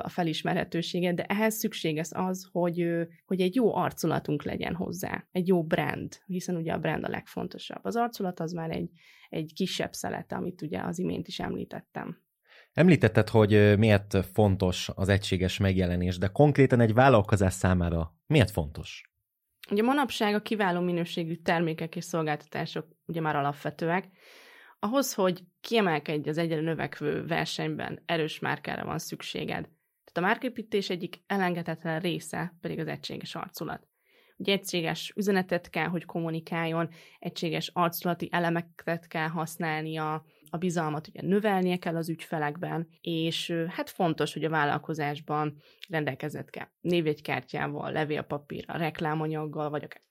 a 0.00 0.08
felismerhetőséget, 0.08 1.14
de 1.14 1.24
ehhez 1.24 1.54
szükséges 1.54 2.08
az, 2.12 2.48
hogy, 2.52 2.88
hogy 3.26 3.40
egy 3.40 3.54
jó 3.54 3.74
arculatunk 3.74 4.42
legyen 4.42 4.74
hozzá, 4.74 5.26
egy 5.32 5.46
jó 5.46 5.64
brand, 5.64 6.18
hiszen 6.26 6.56
ugye 6.56 6.72
a 6.72 6.78
brand 6.78 7.04
a 7.04 7.08
legfontosabb. 7.08 7.84
Az 7.84 7.96
arculat 7.96 8.40
az 8.40 8.52
már 8.52 8.70
egy, 8.70 8.90
egy 9.28 9.52
kisebb 9.54 9.92
szelete, 9.92 10.36
amit 10.36 10.62
ugye 10.62 10.80
az 10.80 10.98
imént 10.98 11.28
is 11.28 11.40
említettem. 11.40 12.24
Említetted, 12.76 13.28
hogy 13.28 13.78
miért 13.78 14.16
fontos 14.32 14.90
az 14.94 15.08
egységes 15.08 15.58
megjelenés, 15.58 16.18
de 16.18 16.26
konkrétan 16.26 16.80
egy 16.80 16.94
vállalkozás 16.94 17.52
számára 17.52 18.14
miért 18.26 18.50
fontos? 18.50 19.10
Ugye 19.70 19.82
manapság 19.82 20.34
a 20.34 20.42
kiváló 20.42 20.80
minőségű 20.80 21.34
termékek 21.34 21.96
és 21.96 22.04
szolgáltatások 22.04 22.86
ugye 23.06 23.20
már 23.20 23.36
alapvetőek. 23.36 24.08
Ahhoz, 24.78 25.14
hogy 25.14 25.42
kiemelkedj 25.60 26.28
az 26.28 26.38
egyre 26.38 26.60
növekvő 26.60 27.26
versenyben, 27.26 28.02
erős 28.06 28.38
márkára 28.38 28.84
van 28.84 28.98
szükséged. 28.98 29.62
Tehát 30.04 30.14
a 30.14 30.20
márképítés 30.20 30.90
egyik 30.90 31.22
elengedhetetlen 31.26 32.00
része 32.00 32.56
pedig 32.60 32.78
az 32.78 32.88
egységes 32.88 33.34
arculat. 33.34 33.88
Ugye 34.36 34.52
egységes 34.52 35.12
üzenetet 35.16 35.70
kell, 35.70 35.86
hogy 35.86 36.04
kommunikáljon, 36.04 36.88
egységes 37.18 37.70
arculati 37.74 38.28
elemeket 38.32 39.06
kell 39.08 39.28
használnia, 39.28 40.24
a 40.50 40.56
bizalmat 40.56 41.08
ugye 41.08 41.20
növelnie 41.22 41.76
kell 41.76 41.96
az 41.96 42.08
ügyfelekben, 42.08 42.88
és 43.00 43.54
hát 43.68 43.90
fontos, 43.90 44.32
hogy 44.32 44.44
a 44.44 44.50
vállalkozásban 44.50 45.56
rendelkezett 45.88 46.50
kell 46.50 46.66
névjegykártyával, 46.80 47.92
levélpapírral, 47.92 48.78
reklámanyaggal, 48.78 49.70
vagy 49.70 49.84
akár 49.84 50.04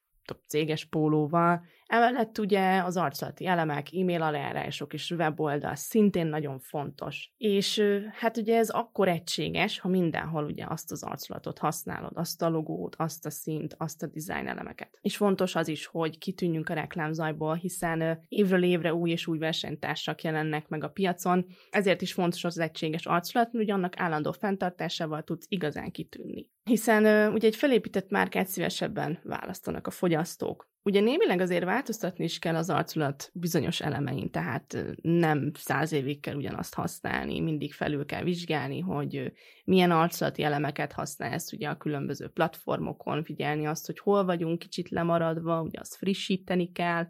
céges 0.48 0.86
pólóval. 0.86 1.66
Emellett 1.88 2.38
ugye 2.38 2.82
az 2.84 2.98
arculati 2.98 3.46
elemek, 3.46 3.88
e-mail 3.94 4.22
aláírások 4.22 4.94
és 4.94 5.12
weboldal 5.12 5.76
szintén 5.76 6.28
nagyon 6.28 6.60
fontos. 6.60 7.34
És 7.38 7.84
hát 8.12 8.38
ugye 8.38 8.58
ez 8.58 8.70
akkor 8.70 9.08
egységes, 9.08 9.80
ha 9.80 9.88
mindenhol 9.88 10.44
ugye 10.44 10.66
azt 10.68 10.92
az 10.92 11.04
arculatot 11.04 11.58
használod, 11.58 12.12
azt 12.14 12.42
a 12.42 12.50
logót, 12.50 12.96
azt 12.98 13.26
a 13.26 13.30
szint, 13.30 13.76
azt 13.78 14.04
a 14.04 14.08
design 14.08 14.48
elemeket. 14.48 14.98
És 15.02 15.18
fontos 15.18 15.56
az 15.56 15.68
is, 15.68 15.86
hogy 15.86 16.18
kitűnjünk 16.18 16.70
a 16.70 16.74
reklámzajból, 16.74 17.56
hiszen 17.56 18.26
évről 18.28 18.64
évre 18.64 18.94
új 18.94 19.12
és 19.12 19.28
új 19.28 19.38
versenytársak 19.38 20.22
jelennek 20.22 20.68
meg 20.68 20.84
a 20.84 20.90
piacon, 20.90 21.46
ezért 21.70 22.02
is 22.02 22.14
fontos 22.14 22.44
az 22.44 22.60
egységes 22.60 23.06
arculat, 23.06 23.52
hogy 23.52 23.72
annak 23.72 24.00
állandó 24.00 24.32
fenntartásával 24.32 25.24
tudsz 25.24 25.46
igazán 25.50 25.92
kitűnni. 25.92 26.50
Hiszen 26.64 27.34
ugye 27.34 27.48
egy 27.48 27.56
felépített 27.56 28.10
márkát 28.10 28.48
szívesebben 28.48 29.20
választanak 29.24 29.88
a 29.88 29.92
fogyasztók. 29.92 30.74
Ugye 30.88 31.00
némileg 31.00 31.40
azért 31.40 31.64
változtatni 31.64 32.24
is 32.24 32.40
kell 32.40 32.56
az 32.56 32.70
arculat 32.70 33.30
bizonyos 33.34 33.82
elemein, 33.82 34.32
tehát 34.32 34.86
nem 35.02 35.52
száz 35.54 35.92
évig 35.92 36.20
kell 36.20 36.36
ugyanazt 36.36 36.74
használni, 36.74 37.40
mindig 37.40 37.74
felül 37.74 38.06
kell 38.06 38.24
vizsgálni, 38.24 38.80
hogy 38.80 39.32
milyen 39.64 39.92
arculati 39.92 40.44
elemeket 40.44 40.92
használsz 40.92 41.52
ugye 41.52 41.70
a 41.70 41.78
különböző 41.78 42.28
platformokon, 42.28 43.24
figyelni 43.24 43.66
azt, 43.66 43.86
hogy 43.86 44.00
hol 44.00 44.26
vagyunk 44.26 44.60
kicsit 44.60 44.90
lemaradva, 44.90 45.62
ugye 45.62 45.80
azt 45.80 45.96
frissíteni 45.96 46.72
kell. 46.72 47.08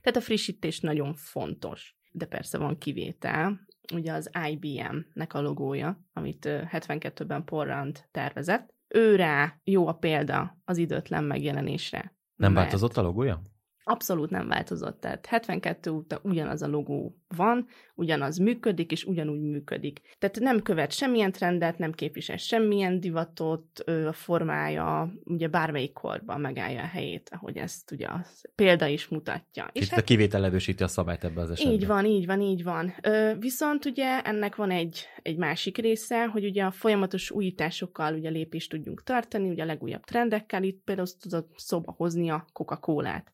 Tehát 0.00 0.18
a 0.18 0.20
frissítés 0.20 0.80
nagyon 0.80 1.14
fontos. 1.14 1.96
De 2.10 2.26
persze 2.26 2.58
van 2.58 2.78
kivétel, 2.78 3.60
ugye 3.94 4.12
az 4.12 4.30
IBM-nek 4.50 5.34
a 5.34 5.40
logója, 5.40 6.04
amit 6.12 6.48
72-ben 6.48 7.44
Porrand 7.44 8.04
tervezett. 8.10 8.74
Ő 8.88 9.24
jó 9.64 9.86
a 9.86 9.92
példa 9.92 10.58
az 10.64 10.78
időtlen 10.78 11.24
megjelenésre 11.24 12.14
nem 12.36 12.52
mert... 12.52 12.64
változott 12.64 12.96
a 12.96 13.02
logója? 13.02 13.42
Abszolút 13.84 14.30
nem 14.30 14.48
változott, 14.48 15.00
tehát 15.00 15.26
72 15.26 15.90
óta 15.90 16.20
ugyanaz 16.22 16.62
a 16.62 16.66
logó 16.66 17.18
van, 17.36 17.66
ugyanaz 17.94 18.38
működik, 18.38 18.92
és 18.92 19.04
ugyanúgy 19.04 19.40
működik. 19.40 20.00
Tehát 20.18 20.38
nem 20.40 20.62
követ 20.62 20.92
semmilyen 20.92 21.32
trendet, 21.32 21.78
nem 21.78 21.92
képvisel 21.92 22.36
semmilyen 22.36 23.00
divatot, 23.00 23.78
a 24.06 24.12
formája 24.12 25.12
ugye 25.24 25.48
bármelyik 25.48 25.92
korban 25.92 26.40
megállja 26.40 26.82
a 26.82 26.86
helyét, 26.86 27.30
ahogy 27.32 27.56
ezt 27.56 27.90
ugye 27.90 28.06
a 28.06 28.24
példa 28.54 28.86
is 28.86 29.08
mutatja. 29.08 29.70
És 29.72 29.88
hát, 29.88 30.00
a 30.00 30.04
kivétel 30.04 30.44
erősíti 30.44 30.82
a 30.82 30.88
szabályt 30.88 31.24
ebbe 31.24 31.40
az 31.40 31.50
esetben. 31.50 31.74
Így 31.74 31.86
van, 31.86 32.04
így 32.04 32.26
van, 32.26 32.40
így 32.40 32.62
van. 32.62 32.94
Viszont 33.38 33.84
ugye 33.84 34.20
ennek 34.20 34.56
van 34.56 34.70
egy, 34.70 35.06
egy 35.22 35.36
másik 35.36 35.78
része, 35.78 36.26
hogy 36.26 36.44
ugye 36.44 36.64
a 36.64 36.70
folyamatos 36.70 37.30
újításokkal 37.30 38.14
ugye 38.14 38.28
lépést 38.28 38.70
tudjunk 38.70 39.02
tartani, 39.02 39.48
ugye 39.48 39.62
a 39.62 39.66
legújabb 39.66 40.04
trendekkel, 40.04 40.62
itt 40.62 40.82
például 40.84 41.08
tudod 41.20 41.46
szóba 41.56 41.94
hozni 41.96 42.30
a 42.30 42.46
Coca-Colát 42.52 43.33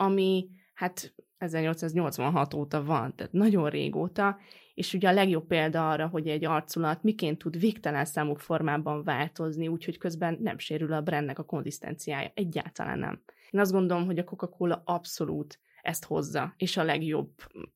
ami 0.00 0.48
hát 0.74 1.14
1886 1.38 2.54
óta 2.54 2.84
van, 2.84 3.14
tehát 3.16 3.32
nagyon 3.32 3.70
régóta, 3.70 4.38
és 4.74 4.94
ugye 4.94 5.08
a 5.08 5.12
legjobb 5.12 5.46
példa 5.46 5.90
arra, 5.90 6.06
hogy 6.06 6.28
egy 6.28 6.44
arculat 6.44 7.02
miként 7.02 7.38
tud 7.38 7.58
végtelen 7.58 8.04
számú 8.04 8.34
formában 8.34 9.04
változni, 9.04 9.68
úgyhogy 9.68 9.98
közben 9.98 10.38
nem 10.40 10.58
sérül 10.58 10.92
a 10.92 11.00
brandnek 11.00 11.38
a 11.38 11.44
konzisztenciája. 11.44 12.30
Egyáltalán 12.34 12.98
nem. 12.98 13.22
Én 13.50 13.60
azt 13.60 13.72
gondolom, 13.72 14.06
hogy 14.06 14.18
a 14.18 14.24
Coca-Cola 14.24 14.82
abszolút 14.84 15.60
ezt 15.82 16.04
hozza, 16.04 16.54
és 16.56 16.76
a 16.76 16.82
legjobb, 16.82 17.30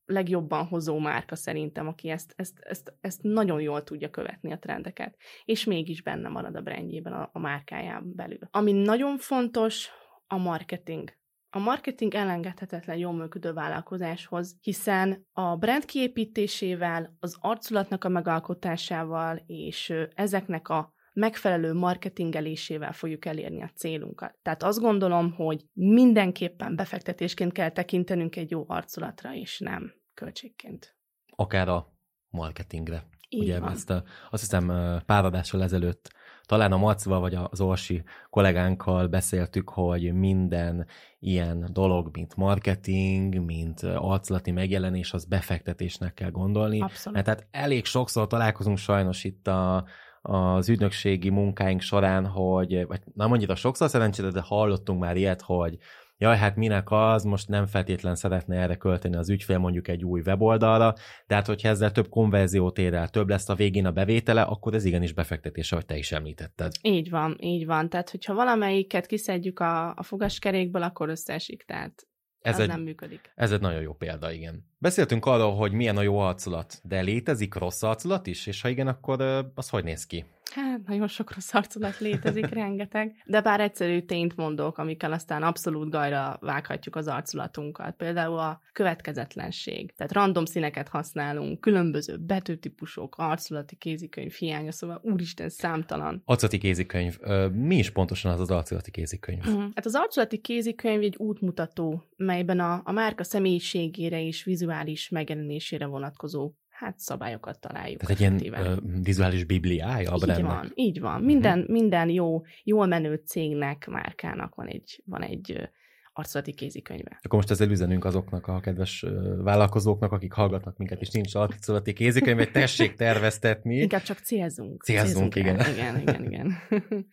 legjobban 0.05 0.65
hozó 0.65 0.99
márka 0.99 1.35
szerintem, 1.35 1.87
aki 1.87 2.09
ezt, 2.09 2.33
ezt, 2.35 2.59
ezt, 2.59 2.93
ezt 3.01 3.23
nagyon 3.23 3.61
jól 3.61 3.83
tudja 3.83 4.09
követni 4.09 4.51
a 4.51 4.59
trendeket, 4.59 5.15
és 5.45 5.63
mégis 5.63 6.01
benne 6.01 6.29
marad 6.29 6.55
a 6.55 6.61
brandjében, 6.61 7.13
a, 7.13 7.29
a 7.33 7.39
márkáján 7.39 8.15
belül. 8.15 8.39
Ami 8.51 8.71
nagyon 8.71 9.17
fontos, 9.17 9.89
a 10.27 10.37
marketing. 10.37 11.13
A 11.55 11.59
marketing 11.59 12.13
elengedhetetlen 12.13 12.97
jól 12.97 13.13
működő 13.13 13.53
vállalkozáshoz, 13.53 14.57
hiszen 14.61 15.27
a 15.33 15.55
brand 15.55 15.85
kiépítésével, 15.85 17.15
az 17.19 17.37
arculatnak 17.39 18.03
a 18.03 18.09
megalkotásával 18.09 19.43
és 19.45 19.93
ezeknek 20.15 20.69
a 20.69 20.93
megfelelő 21.13 21.73
marketingelésével 21.73 22.93
fogjuk 22.93 23.25
elérni 23.25 23.61
a 23.61 23.71
célunkat. 23.75 24.37
Tehát 24.41 24.63
azt 24.63 24.79
gondolom, 24.79 25.31
hogy 25.31 25.65
mindenképpen 25.73 26.75
befektetésként 26.75 27.51
kell 27.51 27.69
tekintenünk 27.69 28.35
egy 28.35 28.51
jó 28.51 28.63
arculatra, 28.67 29.33
és 29.33 29.59
nem 29.59 29.93
költségként. 30.13 30.97
Akár 31.35 31.69
a 31.69 31.93
marketingre. 32.29 33.07
Így 33.29 33.41
Ugye 33.41 33.59
van. 33.59 33.71
ezt 33.71 33.89
a, 33.89 34.03
azt 34.29 34.41
hiszem 34.41 34.67
pár 35.05 35.25
adással 35.25 35.63
ezelőtt 35.63 36.14
talán 36.45 36.71
a 36.71 36.77
Macva 36.77 37.19
vagy 37.19 37.37
az 37.49 37.61
Orsi 37.61 38.03
kollégánkkal 38.29 39.07
beszéltük, 39.07 39.69
hogy 39.69 40.13
minden 40.13 40.87
ilyen 41.19 41.69
dolog, 41.71 42.09
mint 42.11 42.35
marketing, 42.35 43.45
mint 43.45 43.83
arculati 43.83 44.51
megjelenés, 44.51 45.13
az 45.13 45.25
befektetésnek 45.25 46.13
kell 46.13 46.29
gondolni. 46.29 46.81
Abszolút. 46.81 47.13
Mert 47.13 47.25
tehát 47.25 47.47
elég 47.51 47.85
sokszor 47.85 48.27
találkozunk 48.27 48.77
sajnos 48.77 49.23
itt 49.23 49.47
a, 49.47 49.85
az 50.21 50.69
ügynökségi 50.69 51.29
munkáink 51.29 51.81
során, 51.81 52.25
hogy, 52.25 52.87
vagy 52.87 53.01
nem 53.13 53.31
annyira 53.31 53.55
sokszor 53.55 53.89
szerencsére, 53.89 54.29
de 54.29 54.41
hallottunk 54.41 54.99
már 54.99 55.15
ilyet, 55.15 55.41
hogy 55.41 55.77
jaj, 56.17 56.37
hát 56.37 56.55
minek 56.55 56.91
az, 56.91 57.23
most 57.23 57.47
nem 57.47 57.65
feltétlen 57.65 58.15
szeretne 58.15 58.55
erre 58.55 58.75
költeni 58.75 59.15
az 59.15 59.29
ügyfél 59.29 59.57
mondjuk 59.57 59.87
egy 59.87 60.03
új 60.03 60.21
weboldalra, 60.25 60.93
de 61.27 61.35
hát 61.35 61.45
hogyha 61.45 61.69
ezzel 61.69 61.91
több 61.91 62.09
konverziót 62.09 62.77
ér 62.77 62.93
el, 62.93 63.09
több 63.09 63.29
lesz 63.29 63.49
a 63.49 63.55
végén 63.55 63.85
a 63.85 63.91
bevétele, 63.91 64.41
akkor 64.41 64.73
ez 64.73 64.85
igenis 64.85 65.13
befektetés, 65.13 65.71
ahogy 65.71 65.85
te 65.85 65.97
is 65.97 66.11
említetted. 66.11 66.71
Így 66.81 67.09
van, 67.09 67.37
így 67.39 67.65
van. 67.65 67.89
Tehát, 67.89 68.09
hogyha 68.09 68.33
valamelyiket 68.33 69.05
kiszedjük 69.05 69.59
a, 69.59 69.89
a 69.95 70.03
fogaskerékből, 70.03 70.83
akkor 70.83 71.09
összeesik, 71.09 71.63
tehát 71.63 72.07
ez 72.45 72.53
az 72.53 72.59
egy, 72.59 72.67
nem 72.67 72.81
működik. 72.81 73.31
Ez 73.35 73.51
egy 73.51 73.61
nagyon 73.61 73.81
jó 73.81 73.93
példa, 73.93 74.31
igen. 74.31 74.65
Beszéltünk 74.77 75.25
arról, 75.25 75.55
hogy 75.55 75.71
milyen 75.71 75.97
a 75.97 76.01
jó 76.01 76.17
arculat, 76.17 76.79
de 76.83 77.01
létezik 77.01 77.53
rossz 77.53 77.83
arculat 77.83 78.27
is, 78.27 78.47
és 78.47 78.61
ha 78.61 78.69
igen, 78.69 78.87
akkor 78.87 79.21
az 79.55 79.69
hogy 79.69 79.83
néz 79.83 80.05
ki? 80.05 80.25
Hát, 80.55 80.87
nagyon 80.87 81.07
sok 81.07 81.33
rossz 81.33 81.53
arculat 81.53 81.99
létezik, 81.99 82.49
rengeteg. 82.63 83.15
De 83.25 83.41
bár 83.41 83.59
egyszerű 83.59 84.01
tényt 84.01 84.35
mondok, 84.35 84.77
amikkel 84.77 85.11
aztán 85.11 85.43
abszolút 85.43 85.89
gajra 85.89 86.37
vághatjuk 86.41 86.95
az 86.95 87.07
arculatunkat. 87.07 87.95
Például 87.95 88.37
a 88.37 88.61
következetlenség. 88.71 89.93
Tehát 89.95 90.13
random 90.13 90.45
színeket 90.45 90.87
használunk, 90.87 91.61
különböző 91.61 92.17
betűtípusok, 92.17 93.15
arculati 93.17 93.75
kézikönyv 93.75 94.33
hiánya, 94.33 94.71
szóval 94.71 94.99
úristen 95.03 95.49
számtalan. 95.49 96.21
Arculati 96.25 96.57
kézikönyv. 96.57 97.17
Mi 97.51 97.77
is 97.77 97.91
pontosan 97.91 98.31
az 98.31 98.39
az 98.39 98.51
arculati 98.51 98.91
kézikönyv? 98.91 99.39
Uh-huh. 99.39 99.63
Hát 99.75 99.85
az 99.85 99.95
arculati 99.95 100.37
kézikönyv 100.37 101.01
egy 101.01 101.15
útmutató, 101.17 102.03
melyben 102.15 102.59
a, 102.59 102.81
a 102.83 102.91
márka 102.91 103.23
személyiségére 103.23 104.23
és 104.23 104.43
vizuális 104.43 105.09
megjelenésére 105.09 105.85
vonatkozó 105.85 106.51
hát 106.77 106.99
szabályokat 106.99 107.59
találjuk. 107.59 108.01
Tehát 108.01 108.21
egy 108.21 108.41
ilyen 108.41 108.65
uh, 108.65 108.77
vizuális 109.03 109.43
bibliája 109.43 110.11
a 110.11 110.15
Így 110.15 110.41
van, 110.41 110.71
így 110.75 110.99
van. 110.99 111.21
Minden, 111.21 111.59
uh-huh. 111.59 111.73
minden 111.73 112.09
jó, 112.09 112.41
jól 112.63 112.85
menő 112.85 113.21
cégnek, 113.25 113.87
márkának 113.87 114.55
van 114.55 114.67
egy, 114.67 115.01
van 115.05 115.21
egy 115.21 115.69
arculati 116.13 116.53
kézikönyve. 116.53 117.19
Akkor 117.21 117.39
most 117.39 117.51
ezzel 117.51 117.69
üzenünk 117.69 118.05
azoknak 118.05 118.47
a 118.47 118.59
kedves 118.59 119.05
vállalkozóknak, 119.37 120.11
akik 120.11 120.33
hallgatnak 120.33 120.77
minket, 120.77 121.01
és 121.01 121.09
nincs 121.09 121.35
arculati 121.35 121.93
kézikönyv, 121.93 122.37
hogy 122.37 122.51
tessék 122.51 122.93
terveztetni. 122.93 123.75
Inkább 123.75 124.01
csak 124.01 124.17
célzunk. 124.17 124.83
Célzunk, 124.83 125.33
célzunk 125.33 125.35
igen. 125.35 125.73
Igen, 125.73 125.99
igen, 125.99 126.25
igen. 126.25 126.53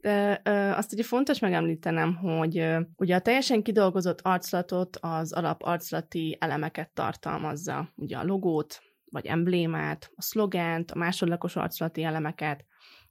De 0.00 0.40
ö, 0.44 0.50
azt 0.50 0.92
ugye 0.92 1.02
fontos 1.02 1.38
megemlítenem, 1.38 2.14
hogy 2.14 2.58
ö, 2.58 2.80
ugye 2.96 3.14
a 3.14 3.20
teljesen 3.20 3.62
kidolgozott 3.62 4.20
arculatot 4.20 4.96
az 5.00 5.32
alap 5.32 5.62
arculati 5.62 6.36
elemeket 6.40 6.90
tartalmazza. 6.94 7.92
Ugye 7.94 8.16
a 8.16 8.24
logót, 8.24 8.82
vagy 9.16 9.26
emblémát, 9.26 10.10
a 10.14 10.22
szlogent, 10.22 10.90
a 10.90 10.98
másodlagos 10.98 11.56
arculati 11.56 12.02
elemeket, 12.02 12.64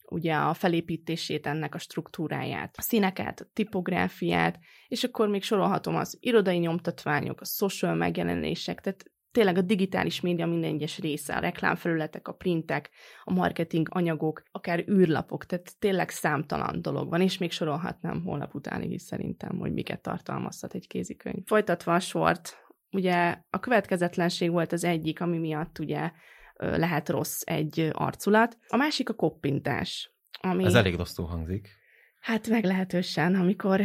ugye 0.10 0.36
a 0.36 0.54
felépítését 0.54 1.48
ennek 1.48 1.76
a 1.76 1.78
struktúráját, 1.78 2.76
a 2.78 2.82
színeket, 2.82 3.40
a 3.40 3.50
tipográfiát, 3.54 4.60
és 4.88 5.04
akkor 5.04 5.28
még 5.28 5.44
sorolhatom 5.44 5.96
az 5.96 6.18
irodai 6.20 6.58
nyomtatványok, 6.58 7.42
a 7.42 7.46
social 7.46 7.96
megjelenések, 7.96 8.82
tehát 8.82 9.12
tényleg 9.32 9.58
a 9.58 9.62
digitális 9.62 10.22
média 10.22 10.46
minden 10.46 10.74
egyes 10.74 11.00
része, 11.00 11.36
a 11.36 11.40
reklámfelületek, 11.40 12.28
a 12.28 12.34
printek, 12.34 12.90
a 13.24 13.34
marketing 13.34 13.88
anyagok, 13.92 14.44
akár 14.52 14.84
űrlapok, 14.90 15.46
tehát 15.46 15.80
tényleg 15.80 16.10
számtalan 16.10 16.82
dolog 16.82 17.10
van, 17.10 17.22
és 17.22 17.38
még 17.38 17.52
sorolhatnám 17.52 18.24
holnap 18.24 18.56
utánig 18.56 18.92
is 18.92 19.02
szerintem, 19.02 19.58
hogy 19.58 19.74
miket 19.74 20.02
tartalmazhat 20.02 20.74
egy 20.74 20.88
kézikönyv. 20.88 21.46
Folytatva 21.46 21.94
a 21.94 22.00
sort, 22.00 22.65
ugye 22.96 23.38
a 23.50 23.60
következetlenség 23.60 24.52
volt 24.52 24.72
az 24.72 24.84
egyik, 24.84 25.22
ami 25.22 25.38
miatt 25.38 25.80
ugye 25.80 26.12
lehet 26.58 27.10
rossz 27.10 27.42
egy 27.44 27.90
arculat. 27.92 28.58
A 28.68 28.76
másik 28.76 29.10
a 29.10 29.14
koppintás. 29.14 30.14
Ami... 30.42 30.66
Ez 30.66 30.74
elég 30.74 30.96
rosszul 30.96 31.26
hangzik. 31.26 31.70
Hát 32.20 32.48
meglehetősen, 32.48 33.36
amikor 33.36 33.82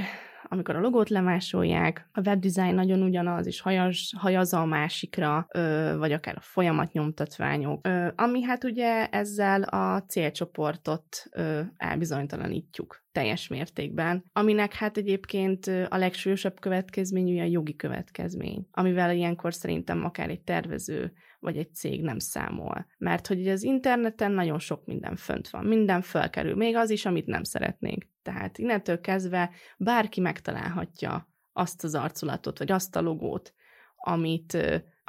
amikor 0.53 0.77
a 0.77 0.81
logót 0.81 1.09
lemásolják, 1.09 2.09
a 2.13 2.21
webdesign 2.21 2.75
nagyon 2.75 3.03
ugyanaz, 3.03 3.47
és 3.47 3.61
hajaz, 3.61 4.11
hajazza 4.17 4.61
a 4.61 4.65
másikra, 4.65 5.47
ö, 5.55 5.95
vagy 5.99 6.13
akár 6.13 6.37
a 6.37 6.41
folyamat 6.41 6.93
nyomtatványok, 6.93 7.87
ö, 7.87 8.09
ami 8.17 8.43
hát 8.43 8.65
ugye 8.65 9.07
ezzel 9.07 9.63
a 9.63 10.03
célcsoportot 10.03 11.27
ö, 11.31 11.61
elbizonytalanítjuk 11.77 13.05
teljes 13.13 13.49
mértékben, 13.49 14.25
aminek 14.33 14.75
hát 14.75 14.97
egyébként 14.97 15.67
a 15.67 15.97
legsúlyosabb 15.97 16.61
következményű 16.61 17.41
a 17.41 17.45
jogi 17.45 17.77
következmény, 17.77 18.67
amivel 18.71 19.15
ilyenkor 19.15 19.55
szerintem 19.55 20.05
akár 20.05 20.31
egy 20.31 20.43
tervező 20.43 21.13
vagy 21.39 21.57
egy 21.57 21.75
cég 21.75 22.03
nem 22.03 22.19
számol. 22.19 22.87
Mert 22.99 23.27
hogy 23.27 23.49
az 23.49 23.63
interneten 23.63 24.33
nagyon 24.33 24.59
sok 24.59 24.85
minden 24.85 25.17
fönt 25.17 25.49
van, 25.49 25.65
minden 25.65 26.03
felkerül, 26.03 26.55
még 26.55 26.77
az 26.77 26.91
is, 26.91 27.07
amit 27.07 27.27
nem 27.27 27.43
szeretnénk. 27.43 28.07
Tehát 28.23 28.59
innentől 28.59 29.01
kezdve 29.01 29.51
bárki 29.79 30.21
megtalálhatja 30.21 31.29
azt 31.53 31.85
az 31.85 31.95
arculatot, 31.95 32.59
vagy 32.59 32.71
azt 32.71 32.97
a 32.97 33.01
logót, 33.01 33.55
amit, 33.97 34.57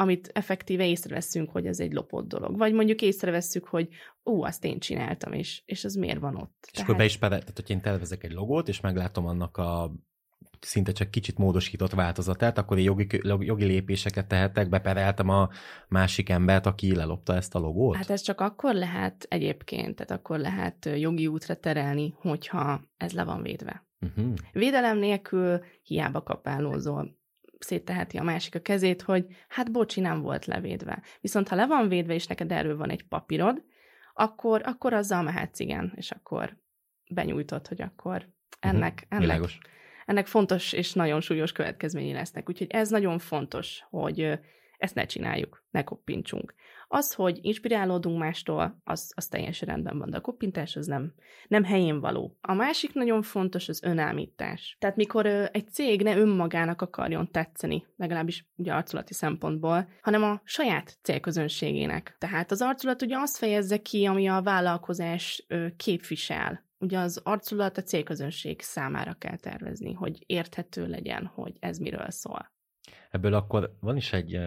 amit 0.01 0.29
effektíve 0.34 0.88
észreveszünk, 0.88 1.51
hogy 1.51 1.65
ez 1.65 1.79
egy 1.79 1.93
lopott 1.93 2.27
dolog. 2.27 2.58
Vagy 2.58 2.74
mondjuk 2.74 3.01
észrevesszük, 3.01 3.67
hogy 3.67 3.88
ó, 4.25 4.43
azt 4.43 4.65
én 4.65 4.79
csináltam, 4.79 5.34
és, 5.34 5.62
és 5.65 5.84
az 5.84 5.96
miért 5.96 6.20
van 6.20 6.36
ott. 6.36 6.58
És 6.65 6.72
Tehát... 6.72 6.88
akkor 6.88 7.00
be 7.00 7.05
is 7.05 7.17
tehát 7.17 7.51
hogy 7.55 7.70
én 7.70 7.81
tervezek 7.81 8.24
egy 8.24 8.31
logót, 8.31 8.67
és 8.67 8.81
meglátom 8.81 9.25
annak 9.25 9.58
a 9.58 9.91
szinte 10.60 10.91
csak 10.91 11.12
kicsit 11.12 11.38
módosított 11.38 11.91
változatát, 11.91 12.58
akkor 12.58 12.77
én 12.77 12.84
jogi, 12.84 13.08
jogi 13.39 13.65
lépéseket 13.65 14.27
tehetek, 14.27 14.70
bepereltem 14.70 15.29
a 15.29 15.50
másik 15.88 16.29
embert, 16.29 16.65
aki 16.65 16.96
lelopta 16.96 17.36
ezt 17.36 17.55
a 17.55 17.60
logót? 17.60 17.96
Hát 17.96 18.10
ez 18.10 18.22
csak 18.22 18.41
akkor 18.41 18.74
lehet 18.74 19.25
egyébként, 19.29 19.96
tehát 19.96 20.12
akkor 20.12 20.39
lehet 20.39 20.89
jogi 20.96 21.27
útra 21.27 21.55
terelni, 21.55 22.13
hogyha 22.17 22.81
ez 22.98 23.12
le 23.12 23.24
van 23.24 23.41
védve. 23.41 23.86
Uh-huh. 24.00 24.34
Védelem 24.51 24.98
nélkül 24.98 25.63
hiába 25.84 26.24
kapálózol 26.24 27.20
szétteheti 27.63 28.18
a 28.18 28.24
másik 28.24 28.56
a 28.56 28.60
kezét, 28.60 29.01
hogy 29.01 29.25
hát 29.48 29.72
bocsi, 29.72 30.00
nem 30.00 30.22
volt 30.22 30.46
levédve. 30.46 31.01
Viszont 31.22 31.48
ha 31.48 31.56
le 31.56 31.65
van 31.68 31.88
védve, 31.88 32.13
és 32.13 32.27
neked 32.27 32.51
erről 32.51 32.77
van 32.77 32.89
egy 32.89 33.08
papírod, 33.08 33.63
akkor, 34.13 34.62
akkor 34.65 34.94
azzal 34.94 35.22
mehetsz, 35.22 35.60
igen, 35.60 35.94
és 35.96 36.12
akkor 36.12 36.58
benyújtod, 37.10 37.68
hogy 37.68 37.82
akkor 37.82 38.30
ennek, 38.60 39.08
uh-huh. 39.10 39.30
ennek, 39.30 39.50
ennek 40.06 40.27
fontos 40.27 40.74
és 40.74 40.94
nagyon 40.94 41.22
súlyos 41.22 41.51
következményei 41.51 42.13
lesznek. 42.13 42.50
Úgyhogy 42.50 42.72
ez 42.72 42.89
nagyon 42.89 43.20
fontos, 43.20 43.84
hogy 43.89 44.39
ezt 44.82 44.96
ne 44.96 45.06
csináljuk, 45.06 45.64
ne 45.72 45.84
koppintsunk. 45.84 46.54
Az, 46.88 47.14
hogy 47.14 47.40
inspirálódunk 47.42 48.20
mástól, 48.20 48.82
az, 48.84 49.12
az 49.16 49.28
teljesen 49.28 49.68
rendben 49.68 49.98
van, 49.98 50.10
de 50.10 50.18
a 50.18 50.22
koppintás 50.22 50.76
az 50.76 50.86
nem, 50.86 51.14
nem 51.48 51.64
helyén 51.64 52.00
való. 52.00 52.38
A 52.42 52.54
másik 52.54 52.94
nagyon 52.94 53.22
fontos 53.22 53.70
az 53.70 53.84
önállítás. 53.84 54.78
Tehát 54.80 54.96
mikor 54.96 55.26
egy 55.26 55.70
cég 55.70 56.02
ne 56.02 56.18
önmagának 56.18 56.82
akarjon 56.82 57.32
tetszeni, 57.32 57.86
legalábbis 57.96 58.46
ugye 58.56 58.74
arculati 58.74 59.14
szempontból, 59.14 59.90
hanem 60.02 60.24
a 60.24 60.42
saját 60.44 60.98
célközönségének. 61.02 62.16
Tehát 62.20 62.52
az 62.52 62.62
arculat 62.62 63.02
ugye 63.02 63.18
azt 63.18 63.38
fejezze 63.38 63.78
ki, 63.78 64.06
ami 64.06 64.28
a 64.28 64.42
vállalkozás 64.42 65.48
képvisel 65.78 66.70
ugye 66.82 67.00
az 67.00 67.22
arculat 67.24 67.78
a 67.78 67.82
célközönség 67.82 68.62
számára 68.62 69.14
kell 69.14 69.38
tervezni, 69.38 69.94
hogy 69.94 70.24
érthető 70.25 70.88
legyen, 70.88 71.25
hogy 71.25 71.58
ez 71.60 71.77
miről 71.77 72.10
szól. 72.10 72.51
Ebből 73.12 73.34
akkor 73.34 73.77
van 73.79 73.98
is 73.98 74.14
egy 74.14 74.40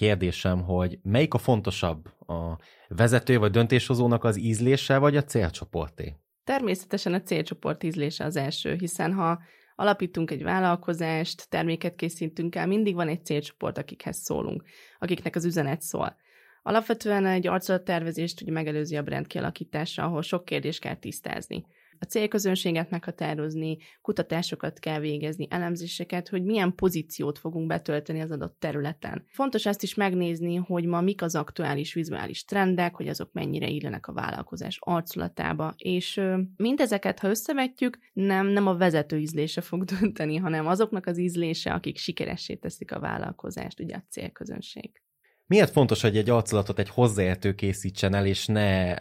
kérdésem, 0.00 0.62
hogy 0.62 0.98
melyik 1.02 1.34
a 1.34 1.38
fontosabb, 1.38 2.08
a 2.26 2.58
vezető 2.88 3.38
vagy 3.38 3.50
döntéshozónak 3.50 4.24
az 4.24 4.38
ízlése, 4.38 4.98
vagy 4.98 5.16
a 5.16 5.24
célcsoporté? 5.24 6.14
Természetesen 6.44 7.14
a 7.14 7.22
célcsoport 7.22 7.82
ízlése 7.82 8.24
az 8.24 8.36
első, 8.36 8.74
hiszen 8.74 9.12
ha 9.12 9.42
alapítunk 9.76 10.30
egy 10.30 10.42
vállalkozást, 10.42 11.48
terméket 11.48 11.94
készítünk 11.94 12.54
el, 12.54 12.66
mindig 12.66 12.94
van 12.94 13.08
egy 13.08 13.24
célcsoport, 13.24 13.78
akikhez 13.78 14.16
szólunk, 14.16 14.62
akiknek 14.98 15.36
az 15.36 15.44
üzenet 15.44 15.82
szól. 15.82 16.16
Alapvetően 16.62 17.26
egy 17.26 17.46
arculattervezést 17.46 18.42
ugye 18.42 18.52
megelőzi 18.52 18.96
a 18.96 19.02
brand 19.02 19.26
kialakítása, 19.26 20.02
ahol 20.02 20.22
sok 20.22 20.44
kérdést 20.44 20.80
kell 20.80 20.96
tisztázni 20.96 21.64
a 22.00 22.04
célközönséget 22.04 22.90
meghatározni, 22.90 23.78
kutatásokat 24.02 24.78
kell 24.78 25.00
végezni, 25.00 25.46
elemzéseket, 25.50 26.28
hogy 26.28 26.44
milyen 26.44 26.74
pozíciót 26.74 27.38
fogunk 27.38 27.66
betölteni 27.66 28.20
az 28.20 28.30
adott 28.30 28.56
területen. 28.58 29.24
Fontos 29.26 29.66
ezt 29.66 29.82
is 29.82 29.94
megnézni, 29.94 30.56
hogy 30.56 30.84
ma 30.84 31.00
mik 31.00 31.22
az 31.22 31.34
aktuális 31.34 31.94
vizuális 31.94 32.44
trendek, 32.44 32.94
hogy 32.94 33.08
azok 33.08 33.32
mennyire 33.32 33.68
illenek 33.68 34.06
a 34.06 34.12
vállalkozás 34.12 34.78
arculatába, 34.80 35.74
és 35.76 36.20
mindezeket, 36.56 37.18
ha 37.18 37.28
összevetjük, 37.28 37.98
nem, 38.12 38.46
nem 38.46 38.66
a 38.66 38.76
vezető 38.76 39.18
ízlése 39.18 39.60
fog 39.60 39.84
dönteni, 39.98 40.36
hanem 40.36 40.66
azoknak 40.66 41.06
az 41.06 41.18
ízlése, 41.18 41.72
akik 41.72 41.96
sikeressé 41.96 42.54
teszik 42.54 42.92
a 42.92 43.00
vállalkozást, 43.00 43.80
ugye 43.80 43.94
a 43.94 44.04
célközönség. 44.08 45.02
Miért 45.50 45.70
fontos, 45.70 46.02
hogy 46.02 46.16
egy 46.16 46.30
arculatot 46.30 46.78
egy 46.78 46.88
hozzáértő 46.88 47.54
készítsen 47.54 48.14
el, 48.14 48.26
és 48.26 48.46
ne 48.46 48.92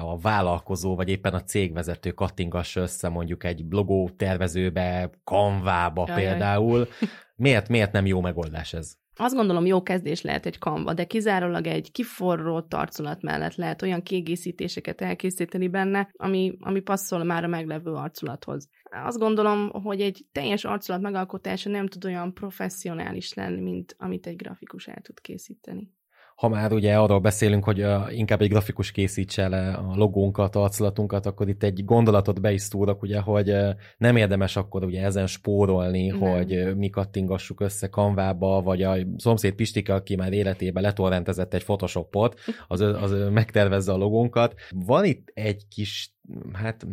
a 0.00 0.18
vállalkozó, 0.18 0.94
vagy 0.94 1.08
éppen 1.08 1.34
a 1.34 1.42
cégvezető 1.42 2.10
kattingassa 2.10 2.80
össze 2.80 3.08
mondjuk 3.08 3.44
egy 3.44 3.64
logó 3.70 4.10
tervezőbe, 4.16 5.10
kanvába 5.24 6.04
például. 6.04 6.88
Miért, 7.36 7.68
miért 7.68 7.92
nem 7.92 8.06
jó 8.06 8.20
megoldás 8.20 8.72
ez? 8.72 8.96
Azt 9.20 9.34
gondolom, 9.34 9.66
jó 9.66 9.82
kezdés 9.82 10.22
lehet 10.22 10.46
egy 10.46 10.58
kanva, 10.58 10.94
de 10.94 11.04
kizárólag 11.04 11.66
egy 11.66 11.92
kiforró 11.92 12.66
arculat 12.70 13.22
mellett 13.22 13.54
lehet 13.54 13.82
olyan 13.82 14.02
kiegészítéseket 14.02 15.00
elkészíteni 15.00 15.68
benne, 15.68 16.10
ami, 16.16 16.56
ami 16.60 16.80
passzol 16.80 17.24
már 17.24 17.44
a 17.44 17.48
meglevő 17.48 17.92
arculathoz. 17.92 18.68
Azt 19.04 19.18
gondolom, 19.18 19.70
hogy 19.70 20.00
egy 20.00 20.26
teljes 20.32 20.64
arculat 20.64 21.00
megalkotása 21.00 21.70
nem 21.70 21.86
tud 21.86 22.04
olyan 22.04 22.34
professzionális 22.34 23.34
lenni, 23.34 23.60
mint 23.60 23.94
amit 23.98 24.26
egy 24.26 24.36
grafikus 24.36 24.86
el 24.86 25.00
tud 25.02 25.20
készíteni 25.20 25.96
ha 26.38 26.48
már 26.48 26.72
ugye 26.72 26.98
arról 26.98 27.18
beszélünk, 27.20 27.64
hogy 27.64 27.84
inkább 28.08 28.40
egy 28.40 28.48
grafikus 28.48 28.90
készítse 28.90 29.48
le 29.48 29.72
a 29.72 29.96
logónkat, 29.96 30.56
arculatunkat, 30.56 31.26
akkor 31.26 31.48
itt 31.48 31.62
egy 31.62 31.84
gondolatot 31.84 32.40
be 32.40 32.52
is 32.52 32.62
szúrok, 32.62 33.02
ugye, 33.02 33.20
hogy 33.20 33.54
nem 33.96 34.16
érdemes 34.16 34.56
akkor 34.56 34.84
ugye 34.84 35.02
ezen 35.02 35.26
spórolni, 35.26 36.06
nem. 36.06 36.18
hogy 36.18 36.76
mi 36.76 36.90
kattingassuk 36.90 37.60
össze 37.60 37.88
kanvába, 37.88 38.62
vagy 38.62 38.82
a 38.82 38.96
szomszéd 39.16 39.54
Pistike, 39.54 39.94
aki 39.94 40.16
már 40.16 40.32
életében 40.32 40.82
letorrentezett 40.82 41.54
egy 41.54 41.64
Photoshopot, 41.64 42.40
az, 42.68 42.80
az 42.80 43.14
megtervezze 43.30 43.92
a 43.92 43.96
logónkat. 43.96 44.54
Van 44.70 45.04
itt 45.04 45.30
egy 45.34 45.68
kis, 45.68 46.14
hát 46.52 46.86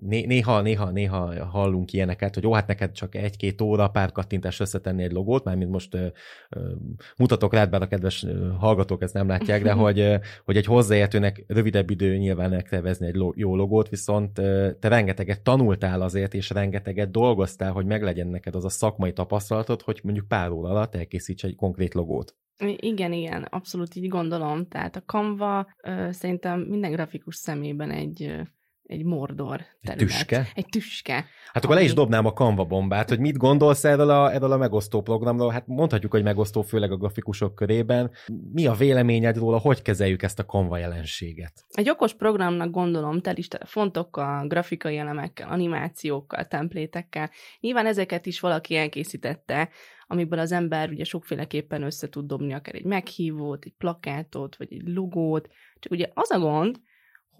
néha, 0.00 0.60
néha, 0.60 0.90
néha 0.90 1.44
hallunk 1.44 1.92
ilyeneket, 1.92 2.34
hogy 2.34 2.42
jó, 2.42 2.52
hát 2.52 2.66
neked 2.66 2.92
csak 2.92 3.14
egy-két 3.14 3.60
óra 3.60 3.88
pár 3.88 4.12
kattintás 4.12 4.60
összetenni 4.60 5.02
egy 5.02 5.12
logót, 5.12 5.44
már 5.44 5.56
mint 5.56 5.70
most 5.70 5.94
ö, 5.94 6.06
ö, 6.48 6.72
mutatok 7.16 7.52
rád, 7.52 7.70
bár 7.70 7.82
a 7.82 7.86
kedves 7.86 8.26
hallgatók 8.58 9.02
ezt 9.02 9.14
nem 9.14 9.28
látják, 9.28 9.62
de 9.62 9.72
hogy, 9.82 10.18
hogy 10.44 10.56
egy 10.56 10.64
hozzáértőnek 10.64 11.44
rövidebb 11.46 11.90
idő 11.90 12.16
nyilván 12.16 12.50
megtervezni 12.50 13.06
egy 13.06 13.14
lo, 13.14 13.32
jó 13.34 13.56
logót, 13.56 13.88
viszont 13.88 14.38
ö, 14.38 14.70
te 14.80 14.88
rengeteget 14.88 15.42
tanultál 15.42 16.00
azért, 16.00 16.34
és 16.34 16.50
rengeteget 16.50 17.10
dolgoztál, 17.10 17.72
hogy 17.72 17.86
meglegyen 17.86 18.28
neked 18.28 18.54
az 18.54 18.64
a 18.64 18.68
szakmai 18.68 19.12
tapasztalatod, 19.12 19.82
hogy 19.82 20.00
mondjuk 20.02 20.28
pár 20.28 20.50
óra 20.50 20.68
alatt 20.68 20.94
elkészíts 20.94 21.44
egy 21.44 21.56
konkrét 21.56 21.94
logót. 21.94 22.36
Igen, 22.76 23.12
igen, 23.12 23.42
abszolút 23.42 23.94
így 23.94 24.08
gondolom. 24.08 24.66
Tehát 24.66 24.96
a 24.96 25.02
Canva 25.06 25.66
ö, 25.82 26.08
szerintem 26.10 26.60
minden 26.60 26.92
grafikus 26.92 27.36
szemében 27.36 27.90
egy 27.90 28.48
egy 28.88 29.04
mordor 29.04 29.60
terület. 29.82 30.00
Egy 30.00 30.06
tüske? 30.06 30.48
Egy 30.54 30.66
tüske. 30.66 31.12
Hát 31.52 31.64
akkor 31.64 31.70
ami... 31.70 31.74
le 31.74 31.82
is 31.82 31.94
dobnám 31.94 32.26
a 32.26 32.32
Canva 32.32 32.64
bombát, 32.64 33.08
hogy 33.08 33.18
mit 33.18 33.36
gondolsz 33.36 33.84
erről 33.84 34.10
a, 34.10 34.32
erről 34.32 34.52
a 34.52 34.56
megosztó 34.56 35.02
programról? 35.02 35.50
Hát 35.50 35.66
mondhatjuk, 35.66 36.12
hogy 36.12 36.22
megosztó, 36.22 36.62
főleg 36.62 36.92
a 36.92 36.96
grafikusok 36.96 37.54
körében. 37.54 38.10
Mi 38.52 38.66
a 38.66 38.72
véleményed 38.72 39.36
róla, 39.36 39.58
hogy 39.58 39.82
kezeljük 39.82 40.22
ezt 40.22 40.38
a 40.38 40.44
Canva 40.44 40.78
jelenséget? 40.78 41.66
Egy 41.70 41.90
okos 41.90 42.14
programnak 42.14 42.70
gondolom, 42.70 43.20
tel 43.20 43.36
is 43.36 43.48
tele 43.48 43.64
fontokkal, 43.64 44.46
grafikai 44.46 44.96
elemekkel, 44.96 45.48
animációkkal, 45.48 46.44
templétekkel. 46.44 47.30
Nyilván 47.60 47.86
ezeket 47.86 48.26
is 48.26 48.40
valaki 48.40 48.76
elkészítette, 48.76 49.68
amiből 50.06 50.38
az 50.38 50.52
ember 50.52 50.90
ugye 50.90 51.04
sokféleképpen 51.04 51.82
össze 51.82 52.08
tud 52.08 52.26
dobni 52.26 52.52
akár 52.52 52.74
egy 52.74 52.84
meghívót, 52.84 53.64
egy 53.64 53.74
plakátot, 53.78 54.56
vagy 54.56 54.72
egy 54.72 54.82
logót. 54.84 55.48
Csak 55.78 55.92
ugye 55.92 56.08
az 56.14 56.30
a 56.30 56.38
gond, 56.38 56.76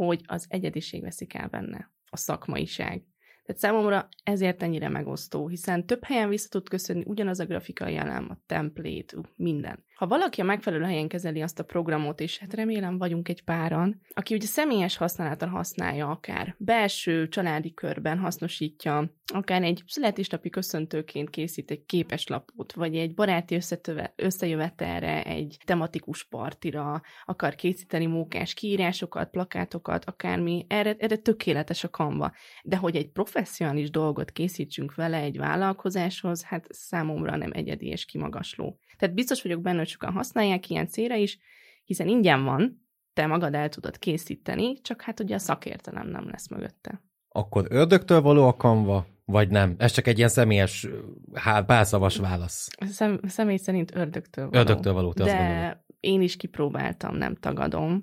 hogy 0.06 0.22
az 0.26 0.46
egyediség 0.48 1.02
veszik 1.02 1.34
el 1.34 1.48
benne, 1.48 1.92
a 2.10 2.16
szakmaiság. 2.16 3.02
Tehát 3.44 3.62
számomra 3.62 4.08
ezért 4.22 4.62
ennyire 4.62 4.88
megosztó, 4.88 5.48
hiszen 5.48 5.86
több 5.86 6.04
helyen 6.04 6.28
vissza 6.28 6.48
tud 6.48 6.68
köszönni 6.68 7.02
ugyanaz 7.06 7.40
a 7.40 7.44
grafikai 7.44 7.96
elem, 7.96 8.26
a 8.30 8.38
template, 8.46 9.16
minden. 9.36 9.84
Ha 9.98 10.06
valaki 10.06 10.40
a 10.40 10.44
megfelelő 10.44 10.84
helyen 10.84 11.08
kezeli 11.08 11.42
azt 11.42 11.58
a 11.58 11.64
programot, 11.64 12.20
és 12.20 12.38
hát 12.38 12.54
remélem 12.54 12.98
vagyunk 12.98 13.28
egy 13.28 13.44
páran, 13.44 14.00
aki 14.08 14.34
ugye 14.34 14.46
személyes 14.46 14.96
használatra 14.96 15.48
használja 15.48 16.10
akár 16.10 16.54
belső, 16.58 17.28
családi 17.28 17.74
körben 17.74 18.18
hasznosítja, 18.18 19.12
akár 19.32 19.62
egy 19.62 19.82
születésnapi 19.86 20.50
köszöntőként 20.50 21.30
készít 21.30 21.70
egy 21.70 21.84
képeslapot, 21.86 22.72
vagy 22.72 22.96
egy 22.96 23.14
baráti 23.14 23.54
összetöve, 23.54 24.12
összejövetelre, 24.16 25.22
egy 25.22 25.58
tematikus 25.64 26.24
partira, 26.24 27.02
akar 27.24 27.54
készíteni 27.54 28.06
mókás 28.06 28.54
kiírásokat, 28.54 29.30
plakátokat, 29.30 30.04
akármi, 30.04 30.66
erre, 30.68 30.96
erre 30.98 31.16
tökéletes 31.16 31.84
a 31.84 31.90
kanva. 31.90 32.32
De 32.62 32.76
hogy 32.76 32.96
egy 32.96 33.08
professzionális 33.08 33.90
dolgot 33.90 34.30
készítsünk 34.30 34.94
vele 34.94 35.16
egy 35.16 35.38
vállalkozáshoz, 35.38 36.42
hát 36.42 36.66
számomra 36.70 37.36
nem 37.36 37.50
egyedi 37.52 37.86
és 37.86 38.04
kimagasló. 38.04 38.78
Tehát 38.98 39.14
biztos 39.14 39.42
vagyok 39.42 39.60
benne, 39.60 39.84
hogy 39.88 40.00
sokan 40.00 40.12
használják 40.12 40.70
ilyen 40.70 40.88
célra 40.88 41.14
is, 41.14 41.38
hiszen 41.84 42.08
ingyen 42.08 42.44
van, 42.44 42.86
te 43.12 43.26
magad 43.26 43.54
el 43.54 43.68
tudod 43.68 43.98
készíteni, 43.98 44.80
csak 44.80 45.02
hát 45.02 45.20
ugye 45.20 45.34
a 45.34 45.38
szakértelem 45.38 46.08
nem 46.08 46.28
lesz 46.30 46.48
mögötte. 46.48 47.02
Akkor 47.28 47.66
ördögtől 47.68 48.20
való 48.20 48.46
a 48.46 48.56
kanva, 48.56 49.06
vagy 49.24 49.50
nem? 49.50 49.74
Ez 49.78 49.92
csak 49.92 50.06
egy 50.06 50.16
ilyen 50.16 50.28
személyes, 50.28 50.88
hát 51.34 51.66
pálszavas 51.66 52.16
válasz. 52.16 52.68
Szem, 52.86 53.20
személy 53.26 53.56
szerint 53.56 53.94
ördögtől 53.94 54.50
való. 54.50 54.60
Ördögtől 54.60 54.92
való, 54.92 55.12
te 55.12 55.24
De 55.24 55.84
én 56.00 56.22
is 56.22 56.36
kipróbáltam, 56.36 57.16
nem 57.16 57.34
tagadom. 57.34 58.02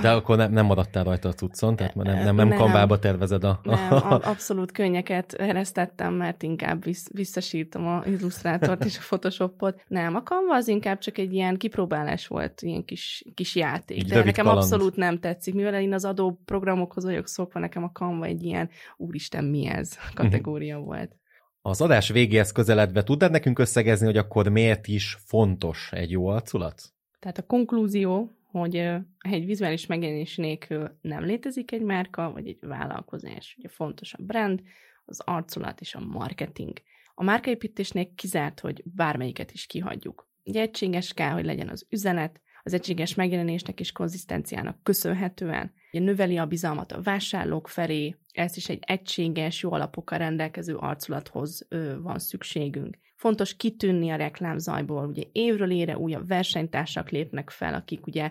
De 0.00 0.12
akkor 0.12 0.36
nem, 0.36 0.52
nem 0.52 0.66
maradtál 0.66 1.04
rajta 1.04 1.28
a 1.28 1.32
cuccon, 1.32 1.76
tehát 1.76 1.94
nem, 1.94 2.04
nem, 2.14 2.24
nem, 2.24 2.48
nem 2.48 2.58
kanvába 2.58 2.98
tervezed 2.98 3.44
a... 3.44 3.60
Nem, 3.62 3.92
abszolút 4.00 4.72
könnyeket 4.72 5.32
eresztettem, 5.32 6.14
mert 6.14 6.42
inkább 6.42 6.84
vissz, 6.84 7.08
visszasírtam 7.12 7.86
a 7.86 8.02
illusztrátort 8.06 8.84
és 8.84 8.98
a 8.98 9.00
Photoshopot. 9.00 9.82
Nem, 9.88 10.14
a 10.14 10.22
kanva 10.22 10.54
az 10.54 10.68
inkább 10.68 10.98
csak 10.98 11.18
egy 11.18 11.32
ilyen 11.32 11.56
kipróbálás 11.56 12.26
volt, 12.26 12.62
ilyen 12.62 12.84
kis, 12.84 13.24
kis 13.34 13.56
játék. 13.56 13.96
Így 13.96 14.08
De 14.08 14.24
nekem 14.24 14.44
kaland. 14.44 14.62
abszolút 14.62 14.96
nem 14.96 15.18
tetszik, 15.18 15.54
mivel 15.54 15.80
én 15.80 15.92
az 15.92 16.04
adó 16.04 16.40
programokhoz 16.44 17.04
vagyok 17.04 17.28
szokva, 17.28 17.60
nekem 17.60 17.84
a 17.84 17.92
kanva 17.92 18.24
egy 18.24 18.42
ilyen 18.42 18.70
úristen 18.96 19.44
mi 19.44 19.66
ez 19.66 19.98
kategória 20.14 20.78
volt. 20.78 21.16
Az 21.62 21.80
adás 21.80 22.08
végéhez 22.08 22.52
közeledve 22.52 23.02
tudnád 23.02 23.30
nekünk 23.30 23.58
összegezni, 23.58 24.06
hogy 24.06 24.16
akkor 24.16 24.48
miért 24.48 24.86
is 24.86 25.18
fontos 25.24 25.88
egy 25.92 26.10
jó 26.10 26.26
arculat? 26.26 26.82
Tehát 27.18 27.38
a 27.38 27.42
konklúzió, 27.42 28.30
hogy 28.60 28.76
egy 29.18 29.46
vizuális 29.46 29.86
megjelenés 29.86 30.36
nélkül 30.36 30.98
nem 31.00 31.24
létezik 31.24 31.72
egy 31.72 31.82
márka, 31.82 32.32
vagy 32.32 32.48
egy 32.48 32.58
vállalkozás. 32.60 33.54
Ugye 33.58 33.68
fontos 33.68 34.14
a 34.14 34.22
brand, 34.22 34.62
az 35.04 35.20
arculat 35.20 35.80
és 35.80 35.94
a 35.94 36.00
marketing. 36.00 36.78
A 37.14 37.22
márkaépítésnél 37.22 38.14
kizárt, 38.14 38.60
hogy 38.60 38.82
bármelyiket 38.84 39.52
is 39.52 39.66
kihagyjuk. 39.66 40.28
Ugye 40.44 40.60
egységes 40.60 41.12
kell, 41.12 41.30
hogy 41.30 41.44
legyen 41.44 41.68
az 41.68 41.86
üzenet, 41.90 42.40
az 42.62 42.72
egységes 42.72 43.14
megjelenésnek 43.14 43.80
és 43.80 43.92
konzisztenciának 43.92 44.82
köszönhetően. 44.82 45.72
Ugye 45.92 46.04
növeli 46.04 46.36
a 46.36 46.46
bizalmat 46.46 46.92
a 46.92 47.02
vásárlók 47.02 47.68
felé, 47.68 48.16
ez 48.32 48.56
is 48.56 48.68
egy 48.68 48.82
egységes, 48.86 49.62
jó 49.62 49.72
alapokkal 49.72 50.18
rendelkező 50.18 50.76
arculathoz 50.76 51.66
ö, 51.68 52.00
van 52.00 52.18
szükségünk. 52.18 52.98
Fontos 53.24 53.56
kitűnni 53.56 54.10
a 54.10 54.16
reklámzajból, 54.16 55.06
ugye 55.06 55.22
évről 55.32 55.70
ére 55.70 55.98
újabb 55.98 56.28
versenytársak 56.28 57.10
lépnek 57.10 57.50
fel, 57.50 57.74
akik 57.74 58.06
ugye 58.06 58.30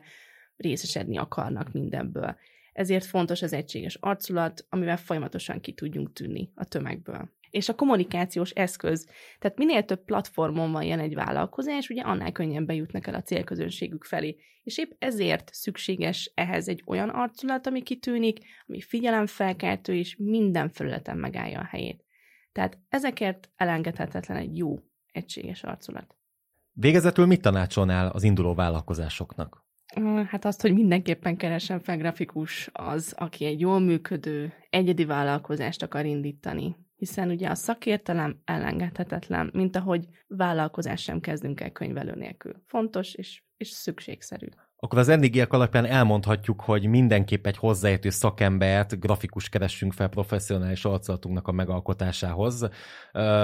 részesedni 0.56 1.18
akarnak 1.18 1.72
mindenből. 1.72 2.36
Ezért 2.74 3.06
fontos 3.06 3.42
az 3.42 3.54
egységes 3.54 3.98
arculat, 4.00 4.66
amivel 4.70 4.98
folyamatosan 4.98 5.60
ki 5.60 5.74
tudjunk 5.74 6.14
tűnni 6.14 6.52
a 6.56 6.66
tömegből. 6.66 7.30
És 7.50 7.70
a 7.70 7.76
kommunikációs 7.76 8.50
eszköz, 8.50 9.08
tehát 9.40 9.58
minél 9.58 9.84
több 9.84 10.04
platformon 10.06 10.72
van 10.72 10.84
jelen 10.84 11.06
egy 11.06 11.16
vállalkozás, 11.16 11.90
ugye 11.90 12.02
annál 12.02 12.32
könnyebben 12.32 12.76
jutnak 12.76 13.08
el 13.08 13.16
a 13.16 13.22
célközönségük 13.22 14.04
felé. 14.04 14.38
És 14.64 14.78
épp 14.78 14.92
ezért 15.00 15.50
szükséges 15.54 16.32
ehhez 16.36 16.68
egy 16.68 16.84
olyan 16.86 17.10
arculat, 17.10 17.68
ami 17.68 17.84
kitűnik, 17.84 18.38
ami 18.68 18.82
figyelemfelkeltő, 18.82 19.96
és 19.96 20.16
minden 20.20 20.70
felületen 20.70 21.18
megállja 21.18 21.60
a 21.60 21.68
helyét. 21.70 22.03
Tehát 22.54 22.80
ezekért 22.89 23.50
elengedhetetlen 23.56 24.38
egy 24.38 24.58
jó, 24.58 24.80
egységes 25.12 25.63
arculat. 25.63 26.16
Végezetül 26.72 27.26
mit 27.26 27.42
tanácsolnál 27.42 28.08
az 28.08 28.24
induló 28.24 28.54
vállalkozásoknak? 28.54 29.66
Hát 30.28 30.46
azt, 30.46 30.62
hogy 30.62 30.74
mindenképpen 30.74 31.38
keresen 31.38 31.80
fel 31.80 31.98
grafikus 31.98 32.70
az, 32.74 33.13
aki 33.18 33.46
egy 33.46 33.60
jól 33.60 33.80
működő, 33.80 34.54
egyedi 34.70 35.06
vállalkozást 35.06 35.84
akar 35.84 36.06
indítani. 36.06 36.76
Hiszen 36.96 37.30
ugye 37.30 37.50
a 37.50 37.56
szakértelem 37.56 38.42
elengedhetetlen, 38.46 39.50
mint 39.54 39.76
ahogy 39.76 40.08
vállalkozás 40.28 41.02
sem 41.02 41.20
kezdünk 41.20 41.62
el 41.62 41.72
könyvelő 41.72 42.16
nélkül. 42.16 42.63
Fontos 42.66 43.13
és, 43.13 43.44
és 43.58 43.70
szükségszerű 43.70 44.48
akkor 44.84 45.00
az 45.00 45.10
eddigiek 45.10 45.54
alapján 45.54 45.86
elmondhatjuk, 45.86 46.62
hogy 46.62 46.86
mindenképp 46.86 47.46
egy 47.46 47.58
hozzáértő 47.58 48.10
szakembert, 48.10 49.00
grafikus 49.00 49.50
keressünk 49.50 49.93
fel 49.93 50.08
professzionális 50.08 50.86
arculatunknak 50.86 51.48
a 51.48 51.52
megalkotásához. 51.52 52.69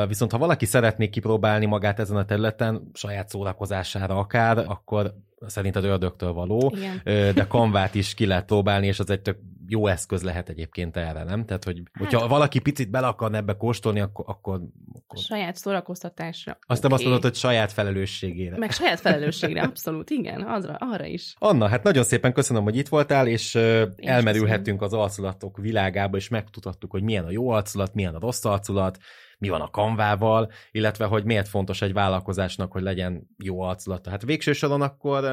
Viszont 0.07 0.31
ha 0.31 0.37
valaki 0.37 0.65
szeretné 0.65 1.09
kipróbálni 1.09 1.65
magát 1.65 1.99
ezen 1.99 2.17
a 2.17 2.25
területen, 2.25 2.89
saját 2.93 3.29
szórakozására 3.29 4.17
akár, 4.17 4.57
akkor 4.57 5.13
szerinted 5.47 5.83
ördögtől 5.83 6.33
való, 6.33 6.73
Igen. 6.75 7.01
de 7.33 7.47
kanvát 7.47 7.95
is 7.95 8.13
ki 8.13 8.25
lehet 8.25 8.45
próbálni, 8.45 8.87
és 8.87 8.99
az 8.99 9.09
egy 9.09 9.21
tök 9.21 9.37
jó 9.69 9.87
eszköz 9.87 10.21
lehet 10.21 10.49
egyébként 10.49 10.97
erre, 10.97 11.23
nem? 11.23 11.45
Tehát, 11.45 11.63
hogy 11.63 11.81
hát, 11.93 12.03
hogyha 12.03 12.27
valaki 12.27 12.59
picit 12.59 12.89
bele 12.89 13.07
akar 13.07 13.35
ebbe 13.35 13.53
kóstolni, 13.53 13.99
akkor... 13.99 14.25
akkor, 14.27 14.61
akkor... 14.93 15.19
Saját 15.19 15.55
szórakoztatásra. 15.55 16.51
Azt 16.51 16.67
okay. 16.67 16.81
nem 16.81 16.91
azt 16.91 17.03
mondod, 17.03 17.21
hogy 17.21 17.35
saját 17.35 17.71
felelősségére. 17.71 18.57
Meg 18.57 18.71
saját 18.71 18.99
felelősségre, 18.99 19.61
abszolút, 19.61 20.09
igen, 20.09 20.41
azra, 20.41 20.75
arra 20.79 21.05
is. 21.05 21.35
Anna, 21.37 21.67
hát 21.67 21.83
nagyon 21.83 22.03
szépen 22.03 22.33
köszönöm, 22.33 22.63
hogy 22.63 22.77
itt 22.77 22.87
voltál, 22.87 23.27
és 23.27 23.55
Én 23.55 23.93
elmerülhettünk 23.97 24.81
az 24.81 24.93
arculatok 24.93 25.57
világába, 25.57 26.17
és 26.17 26.27
megtudhattuk, 26.27 26.91
hogy 26.91 27.03
milyen 27.03 27.25
a 27.25 27.31
jó 27.31 27.49
arculat, 27.49 27.93
milyen 27.93 28.15
a 28.15 28.19
rossz 28.19 28.45
arculat, 28.45 28.97
mi 29.39 29.49
van 29.49 29.61
a 29.61 29.69
kanvával, 29.69 30.51
illetve 30.71 31.05
hogy 31.05 31.23
miért 31.23 31.47
fontos 31.47 31.81
egy 31.81 31.93
vállalkozásnak, 31.93 32.71
hogy 32.71 32.81
legyen 32.81 33.27
jó 33.37 33.61
arculata. 33.61 34.09
Hát 34.09 34.23
végső 34.25 34.53
soron 34.53 34.81
akkor, 34.81 35.23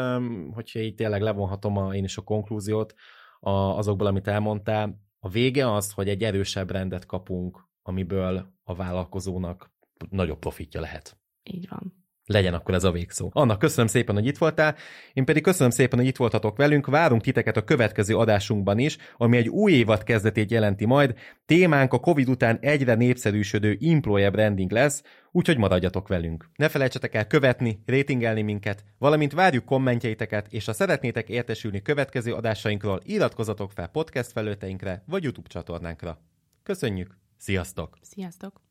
hogyha 0.52 0.78
így 0.78 0.94
tényleg 0.94 1.22
levonhatom 1.22 1.76
a, 1.76 1.94
én 1.94 2.04
is 2.04 2.16
a 2.16 2.22
konklúziót 2.22 2.94
a, 3.40 3.50
azokból, 3.50 4.06
amit 4.06 4.28
elmondtál, 4.28 5.00
a 5.18 5.28
vége 5.28 5.72
az, 5.72 5.92
hogy 5.92 6.08
egy 6.08 6.22
erősebb 6.22 6.70
rendet 6.70 7.06
kapunk, 7.06 7.68
amiből 7.82 8.54
a 8.64 8.74
vállalkozónak 8.74 9.70
nagyobb 10.10 10.38
profitja 10.38 10.80
lehet. 10.80 11.18
Így 11.42 11.68
van 11.68 12.05
legyen 12.26 12.54
akkor 12.54 12.74
ez 12.74 12.84
a 12.84 12.90
végszó. 12.90 13.30
Anna, 13.32 13.56
köszönöm 13.56 13.86
szépen, 13.86 14.14
hogy 14.14 14.26
itt 14.26 14.38
voltál. 14.38 14.76
Én 15.12 15.24
pedig 15.24 15.42
köszönöm 15.42 15.70
szépen, 15.70 15.98
hogy 15.98 16.08
itt 16.08 16.16
voltatok 16.16 16.56
velünk. 16.56 16.86
Várunk 16.86 17.22
titeket 17.22 17.56
a 17.56 17.64
következő 17.64 18.16
adásunkban 18.16 18.78
is, 18.78 18.96
ami 19.16 19.36
egy 19.36 19.48
új 19.48 19.72
évad 19.72 20.02
kezdetét 20.02 20.50
jelenti 20.50 20.84
majd. 20.84 21.14
Témánk 21.46 21.92
a 21.92 22.00
Covid 22.00 22.28
után 22.28 22.58
egyre 22.60 22.94
népszerűsödő 22.94 23.78
employer 23.80 24.30
branding 24.30 24.70
lesz, 24.70 25.02
úgyhogy 25.32 25.58
maradjatok 25.58 26.08
velünk. 26.08 26.50
Ne 26.56 26.68
felejtsetek 26.68 27.14
el 27.14 27.26
követni, 27.26 27.82
rétingelni 27.86 28.42
minket, 28.42 28.84
valamint 28.98 29.32
várjuk 29.32 29.64
kommentjeiteket, 29.64 30.46
és 30.50 30.64
ha 30.64 30.72
szeretnétek 30.72 31.28
értesülni 31.28 31.82
következő 31.82 32.32
adásainkról, 32.32 33.00
iratkozatok 33.04 33.72
fel 33.72 33.86
podcast 33.86 34.32
felőteinkre 34.32 35.02
vagy 35.06 35.22
YouTube 35.22 35.48
csatornánkra. 35.48 36.18
Köszönjük! 36.62 37.18
Sziasztok! 37.36 37.98
Sziasztok! 38.02 38.65